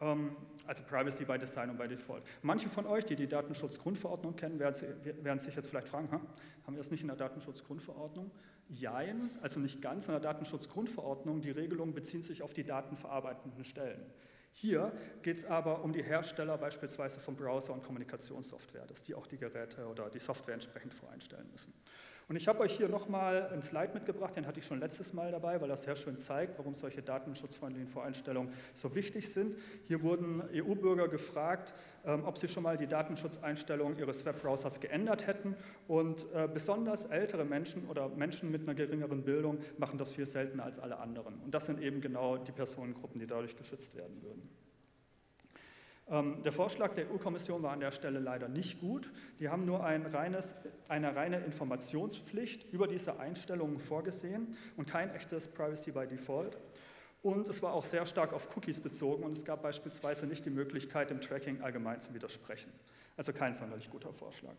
Ähm, 0.00 0.34
also 0.66 0.82
Privacy 0.82 1.26
by 1.26 1.36
Design 1.36 1.68
und 1.68 1.76
by 1.76 1.86
Default. 1.86 2.22
Manche 2.40 2.70
von 2.70 2.86
euch, 2.86 3.04
die 3.04 3.16
die 3.16 3.26
Datenschutzgrundverordnung 3.26 4.34
kennen, 4.34 4.58
werden, 4.58 5.38
sich 5.40 5.54
jetzt 5.54 5.68
vielleicht 5.68 5.88
fragen, 5.88 6.10
haben 6.10 6.74
wir 6.74 6.80
es 6.80 6.90
nicht 6.90 7.02
in 7.02 7.08
der 7.08 7.18
Datenschutzgrundverordnung? 7.18 8.30
Jein, 8.70 9.28
also 9.42 9.60
nicht 9.60 9.82
ganz 9.82 10.06
in 10.06 10.12
der 10.12 10.20
Datenschutzgrundverordnung. 10.20 11.42
Die 11.42 11.50
Regelungen 11.50 11.92
beziehen 11.92 12.22
sich 12.22 12.40
auf 12.42 12.54
die 12.54 12.64
datenverarbeitenden 12.64 13.64
Stellen. 13.64 14.06
Hier 14.52 14.90
geht 15.20 15.36
es 15.36 15.44
aber 15.44 15.84
um 15.84 15.92
die 15.92 16.02
Hersteller 16.02 16.56
beispielsweise 16.56 17.20
von 17.20 17.36
Browser 17.36 17.74
und 17.74 17.84
Kommunikationssoftware, 17.84 18.86
dass 18.86 19.02
die 19.02 19.14
auch 19.14 19.26
die 19.26 19.36
Geräte 19.36 19.86
oder 19.86 20.08
die 20.08 20.18
Software 20.18 20.54
entsprechend 20.54 20.94
voreinstellen 20.94 21.50
müssen. 21.52 21.74
Und 22.28 22.36
ich 22.36 22.46
habe 22.46 22.60
euch 22.60 22.76
hier 22.76 22.90
nochmal 22.90 23.48
einen 23.48 23.62
Slide 23.62 23.94
mitgebracht, 23.94 24.36
den 24.36 24.46
hatte 24.46 24.60
ich 24.60 24.66
schon 24.66 24.80
letztes 24.80 25.14
Mal 25.14 25.32
dabei, 25.32 25.62
weil 25.62 25.68
das 25.68 25.84
sehr 25.84 25.96
schön 25.96 26.18
zeigt, 26.18 26.58
warum 26.58 26.74
solche 26.74 27.00
datenschutzfreundlichen 27.00 27.88
Voreinstellungen 27.88 28.52
so 28.74 28.94
wichtig 28.94 29.32
sind. 29.32 29.56
Hier 29.84 30.02
wurden 30.02 30.42
EU-Bürger 30.52 31.08
gefragt, 31.08 31.72
ähm, 32.04 32.24
ob 32.26 32.36
sie 32.36 32.46
schon 32.46 32.64
mal 32.64 32.76
die 32.76 32.86
Datenschutzeinstellungen 32.86 33.98
ihres 33.98 34.26
Webbrowsers 34.26 34.80
geändert 34.80 35.26
hätten. 35.26 35.56
Und 35.86 36.26
äh, 36.34 36.46
besonders 36.52 37.06
ältere 37.06 37.46
Menschen 37.46 37.88
oder 37.88 38.10
Menschen 38.10 38.52
mit 38.52 38.60
einer 38.60 38.74
geringeren 38.74 39.22
Bildung 39.22 39.58
machen 39.78 39.96
das 39.96 40.12
viel 40.12 40.26
seltener 40.26 40.64
als 40.64 40.78
alle 40.78 40.98
anderen. 40.98 41.40
Und 41.42 41.54
das 41.54 41.64
sind 41.64 41.80
eben 41.80 42.02
genau 42.02 42.36
die 42.36 42.52
Personengruppen, 42.52 43.20
die 43.20 43.26
dadurch 43.26 43.56
geschützt 43.56 43.96
werden 43.96 44.22
würden. 44.22 44.67
Ähm, 46.10 46.42
der 46.42 46.52
Vorschlag 46.52 46.94
der 46.94 47.10
EU-Kommission 47.10 47.62
war 47.62 47.72
an 47.72 47.80
der 47.80 47.92
Stelle 47.92 48.18
leider 48.18 48.48
nicht 48.48 48.80
gut. 48.80 49.12
Die 49.40 49.48
haben 49.48 49.66
nur 49.66 49.84
ein 49.84 50.06
reines, 50.06 50.54
eine 50.88 51.14
reine 51.14 51.38
Informationspflicht 51.40 52.72
über 52.72 52.86
diese 52.86 53.18
Einstellungen 53.20 53.78
vorgesehen 53.78 54.56
und 54.76 54.88
kein 54.88 55.14
echtes 55.14 55.48
Privacy 55.48 55.92
by 55.92 56.06
Default. 56.06 56.56
Und 57.22 57.48
es 57.48 57.62
war 57.62 57.74
auch 57.74 57.84
sehr 57.84 58.06
stark 58.06 58.32
auf 58.32 58.56
Cookies 58.56 58.80
bezogen 58.80 59.24
und 59.24 59.32
es 59.32 59.44
gab 59.44 59.62
beispielsweise 59.62 60.26
nicht 60.26 60.46
die 60.46 60.50
Möglichkeit, 60.50 61.10
dem 61.10 61.20
Tracking 61.20 61.60
allgemein 61.62 62.00
zu 62.00 62.14
widersprechen. 62.14 62.72
Also 63.16 63.32
kein 63.32 63.54
sonderlich 63.54 63.90
guter 63.90 64.12
Vorschlag. 64.12 64.54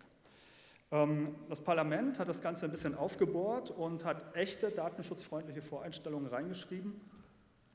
Ähm, 0.92 1.36
das 1.48 1.62
Parlament 1.62 2.20
hat 2.20 2.28
das 2.28 2.42
Ganze 2.42 2.66
ein 2.66 2.72
bisschen 2.72 2.96
aufgebohrt 2.96 3.72
und 3.72 4.06
hat 4.06 4.36
echte 4.36 4.70
datenschutzfreundliche 4.70 5.62
Voreinstellungen 5.62 6.28
reingeschrieben. 6.28 7.00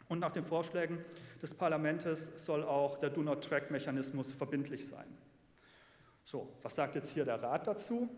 Und 0.08 0.18
nach 0.18 0.32
den 0.32 0.44
Vorschlägen 0.44 0.98
des 1.42 1.54
Parlaments 1.54 2.32
soll 2.44 2.62
auch 2.62 2.98
der 2.98 3.10
Do-Not-Track-Mechanismus 3.10 4.32
verbindlich 4.32 4.86
sein. 4.86 5.06
So, 6.24 6.48
was 6.62 6.74
sagt 6.74 6.94
jetzt 6.94 7.10
hier 7.10 7.24
der 7.24 7.42
Rat 7.42 7.66
dazu? 7.66 8.08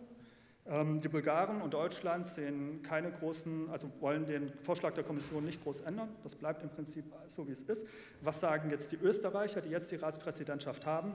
Ähm, 0.69 1.01
die 1.01 1.09
Bulgaren 1.09 1.61
und 1.63 1.75
Deutschland 1.75 2.27
sehen 2.27 2.83
keine 2.83 3.11
großen, 3.11 3.71
also 3.71 3.91
wollen 4.01 4.27
den 4.27 4.53
Vorschlag 4.63 4.95
der 4.95 5.05
Kommission 5.05 5.45
nicht 5.45 5.63
groß 5.63 5.83
ändern. 5.83 6.09
Das 6.23 6.35
bleibt 6.35 6.63
im 6.63 6.71
Prinzip 6.71 7.05
so, 7.29 7.47
wie 7.47 7.53
es 7.53 7.63
ist. 7.63 7.87
Was 8.21 8.41
sagen 8.41 8.71
jetzt 8.71 8.91
die 8.93 8.97
Österreicher, 8.97 9.61
die 9.61 9.71
jetzt 9.71 9.91
die 9.91 9.97
Ratspräsidentschaft 9.97 10.87
haben? 10.87 11.15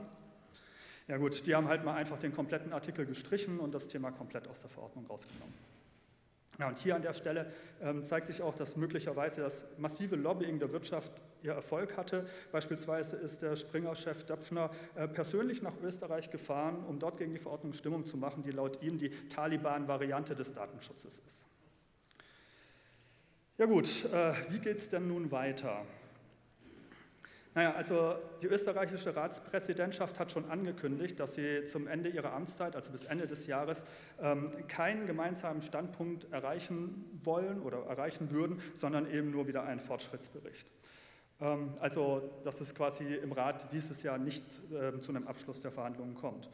Ja 1.08 1.18
gut, 1.18 1.46
die 1.46 1.54
haben 1.54 1.68
halt 1.68 1.84
mal 1.84 1.94
einfach 1.94 2.18
den 2.18 2.32
kompletten 2.32 2.72
Artikel 2.72 3.04
gestrichen 3.04 3.58
und 3.58 3.74
das 3.74 3.88
Thema 3.88 4.10
komplett 4.10 4.48
aus 4.48 4.60
der 4.60 4.70
Verordnung 4.70 5.06
rausgenommen. 5.06 5.71
Ja, 6.58 6.68
und 6.68 6.78
hier 6.78 6.94
an 6.94 7.02
der 7.02 7.14
Stelle 7.14 7.50
ähm, 7.80 8.04
zeigt 8.04 8.26
sich 8.26 8.42
auch, 8.42 8.54
dass 8.54 8.76
möglicherweise 8.76 9.40
das 9.40 9.66
massive 9.78 10.16
Lobbying 10.16 10.58
der 10.58 10.70
Wirtschaft 10.72 11.12
ihr 11.42 11.52
Erfolg 11.52 11.96
hatte. 11.96 12.28
Beispielsweise 12.52 13.16
ist 13.16 13.42
der 13.42 13.56
Springer-Chef 13.56 14.24
Döpfner 14.24 14.70
äh, 14.94 15.08
persönlich 15.08 15.62
nach 15.62 15.74
Österreich 15.82 16.30
gefahren, 16.30 16.84
um 16.86 16.98
dort 16.98 17.16
gegen 17.16 17.32
die 17.32 17.38
Verordnung 17.38 17.72
Stimmung 17.72 18.04
zu 18.04 18.16
machen, 18.16 18.42
die 18.42 18.50
laut 18.50 18.82
ihm 18.82 18.98
die 18.98 19.10
Taliban-Variante 19.28 20.36
des 20.36 20.52
Datenschutzes 20.52 21.22
ist. 21.26 21.46
Ja 23.58 23.66
gut, 23.66 24.04
äh, 24.12 24.32
wie 24.50 24.58
geht 24.58 24.78
es 24.78 24.88
denn 24.88 25.08
nun 25.08 25.30
weiter? 25.30 25.84
Naja, 27.54 27.74
also 27.74 28.14
die 28.40 28.46
österreichische 28.46 29.14
Ratspräsidentschaft 29.14 30.18
hat 30.18 30.32
schon 30.32 30.48
angekündigt, 30.50 31.20
dass 31.20 31.34
sie 31.34 31.66
zum 31.66 31.86
Ende 31.86 32.08
ihrer 32.08 32.32
Amtszeit, 32.32 32.74
also 32.74 32.90
bis 32.90 33.04
Ende 33.04 33.26
des 33.26 33.46
Jahres, 33.46 33.84
ähm, 34.20 34.66
keinen 34.68 35.06
gemeinsamen 35.06 35.60
Standpunkt 35.60 36.32
erreichen 36.32 37.04
wollen 37.22 37.60
oder 37.60 37.84
erreichen 37.84 38.30
würden, 38.30 38.62
sondern 38.74 39.10
eben 39.10 39.30
nur 39.30 39.48
wieder 39.48 39.64
einen 39.64 39.80
Fortschrittsbericht. 39.80 40.66
Ähm, 41.42 41.74
also, 41.78 42.40
dass 42.42 42.62
es 42.62 42.74
quasi 42.74 43.04
im 43.16 43.32
Rat 43.32 43.70
dieses 43.70 44.02
Jahr 44.02 44.16
nicht 44.16 44.44
ähm, 44.72 45.02
zu 45.02 45.12
einem 45.12 45.26
Abschluss 45.26 45.60
der 45.60 45.72
Verhandlungen 45.72 46.14
kommt. 46.14 46.48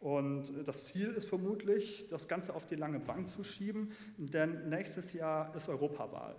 Und 0.00 0.66
das 0.66 0.86
Ziel 0.86 1.12
ist 1.12 1.28
vermutlich, 1.28 2.08
das 2.10 2.28
Ganze 2.28 2.54
auf 2.54 2.66
die 2.66 2.74
lange 2.74 2.98
Bank 2.98 3.30
zu 3.30 3.44
schieben, 3.44 3.92
denn 4.18 4.68
nächstes 4.68 5.12
Jahr 5.12 5.54
ist 5.54 5.68
Europawahl. 5.68 6.34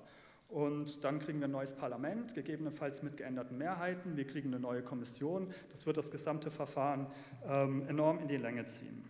Und 0.54 1.04
dann 1.04 1.18
kriegen 1.18 1.39
wir 1.39 1.48
ein 1.48 1.52
neues 1.52 1.74
Parlament, 1.74 2.36
gegebenenfalls 2.36 3.02
mit 3.02 3.18
geänderten 3.18 3.58
Mehrheiten. 3.58 4.16
Wir 4.16 4.28
kriegen 4.28 4.50
eine 4.50 4.60
neue 4.60 4.84
Kommission. 4.84 5.52
Das 5.72 5.88
wird 5.88 5.98
das 5.98 6.12
gesamte 6.12 6.52
Verfahren 6.52 7.08
ähm, 7.44 7.88
enorm 7.88 8.20
in 8.20 8.28
die 8.28 8.38
Länge 8.38 8.68
ziehen. 8.68 9.04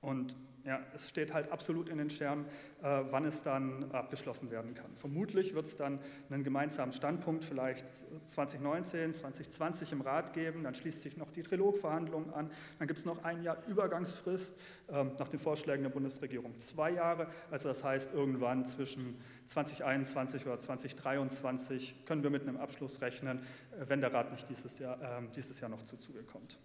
Und 0.00 0.34
ja, 0.64 0.80
es 0.94 1.10
steht 1.10 1.34
halt 1.34 1.52
absolut 1.52 1.88
in 1.88 1.98
den 1.98 2.08
Sternen, 2.08 2.46
äh, 2.82 3.02
wann 3.10 3.26
es 3.26 3.42
dann 3.42 3.90
abgeschlossen 3.92 4.50
werden 4.50 4.74
kann. 4.74 4.94
Vermutlich 4.96 5.54
wird 5.54 5.66
es 5.66 5.76
dann 5.76 5.98
einen 6.30 6.42
gemeinsamen 6.42 6.92
Standpunkt 6.92 7.44
vielleicht 7.44 7.86
2019, 8.26 9.12
2020 9.12 9.92
im 9.92 10.00
Rat 10.00 10.32
geben, 10.32 10.64
dann 10.64 10.74
schließt 10.74 11.02
sich 11.02 11.16
noch 11.18 11.30
die 11.30 11.42
Trilogverhandlungen 11.42 12.32
an, 12.32 12.50
dann 12.78 12.88
gibt 12.88 13.00
es 13.00 13.04
noch 13.04 13.24
ein 13.24 13.42
Jahr 13.42 13.58
Übergangsfrist 13.66 14.58
äh, 14.88 15.04
nach 15.18 15.28
den 15.28 15.38
Vorschlägen 15.38 15.82
der 15.82 15.90
Bundesregierung 15.90 16.58
zwei 16.58 16.92
Jahre, 16.92 17.26
also 17.50 17.68
das 17.68 17.84
heißt 17.84 18.14
irgendwann 18.14 18.64
zwischen 18.66 19.20
2021 19.46 20.46
oder 20.46 20.58
2023 20.58 22.06
können 22.06 22.22
wir 22.22 22.30
mit 22.30 22.42
einem 22.42 22.56
Abschluss 22.56 23.02
rechnen, 23.02 23.40
äh, 23.72 23.84
wenn 23.88 24.00
der 24.00 24.14
Rat 24.14 24.32
nicht 24.32 24.48
dieses 24.48 24.78
Jahr, 24.78 25.00
äh, 25.00 25.22
dieses 25.36 25.60
Jahr 25.60 25.68
noch 25.68 25.84
zu 25.84 25.98
Zuge 25.98 26.22
kommt. 26.22 26.58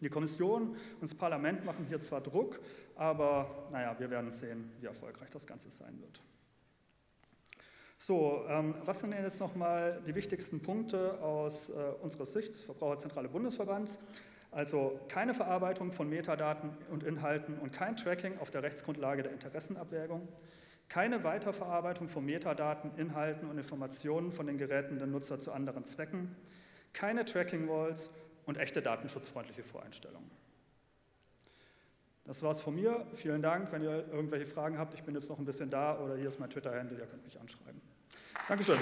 Die 0.00 0.08
Kommission 0.08 0.70
und 0.70 1.02
das 1.02 1.14
Parlament 1.14 1.64
machen 1.64 1.86
hier 1.88 2.00
zwar 2.00 2.20
Druck, 2.20 2.60
aber 2.96 3.68
naja, 3.72 3.96
wir 3.98 4.10
werden 4.10 4.32
sehen, 4.32 4.70
wie 4.80 4.86
erfolgreich 4.86 5.30
das 5.30 5.46
Ganze 5.46 5.70
sein 5.70 5.98
wird. 6.00 6.22
So, 7.98 8.44
ähm, 8.48 8.74
was 8.84 9.00
sind 9.00 9.12
denn 9.12 9.22
jetzt 9.22 9.40
nochmal 9.40 10.02
die 10.06 10.14
wichtigsten 10.14 10.60
Punkte 10.60 11.20
aus 11.22 11.70
äh, 11.70 11.72
unserer 12.02 12.26
Sicht 12.26 12.54
des 12.54 12.62
Verbraucherzentrale 12.62 13.28
Bundesverbands? 13.28 13.98
Also 14.50 15.00
keine 15.08 15.34
Verarbeitung 15.34 15.92
von 15.92 16.08
Metadaten 16.08 16.70
und 16.90 17.02
Inhalten 17.02 17.58
und 17.58 17.72
kein 17.72 17.96
Tracking 17.96 18.38
auf 18.38 18.50
der 18.50 18.62
Rechtsgrundlage 18.62 19.22
der 19.22 19.32
Interessenabwägung, 19.32 20.28
keine 20.88 21.24
Weiterverarbeitung 21.24 22.08
von 22.08 22.24
Metadaten, 22.24 22.90
Inhalten 22.96 23.50
und 23.50 23.58
Informationen 23.58 24.30
von 24.30 24.46
den 24.46 24.56
Geräten 24.56 24.98
der 24.98 25.08
Nutzer 25.08 25.40
zu 25.40 25.52
anderen 25.52 25.84
Zwecken, 25.84 26.36
keine 26.92 27.24
Tracking-Walls 27.24 28.10
und 28.46 28.56
echte 28.56 28.80
datenschutzfreundliche 28.80 29.62
Voreinstellungen. 29.62 30.30
Das 32.24 32.42
war's 32.42 32.60
von 32.60 32.74
mir. 32.74 33.06
Vielen 33.14 33.42
Dank. 33.42 33.70
Wenn 33.70 33.82
ihr 33.82 34.08
irgendwelche 34.10 34.46
Fragen 34.46 34.78
habt, 34.78 34.94
ich 34.94 35.04
bin 35.04 35.14
jetzt 35.14 35.28
noch 35.28 35.38
ein 35.38 35.44
bisschen 35.44 35.70
da 35.70 35.98
oder 35.98 36.16
hier 36.16 36.28
ist 36.28 36.40
mein 36.40 36.50
Twitter-Handle, 36.50 36.98
ihr 36.98 37.06
könnt 37.06 37.24
mich 37.24 37.38
anschreiben. 37.38 37.80
Dankeschön. 38.48 38.78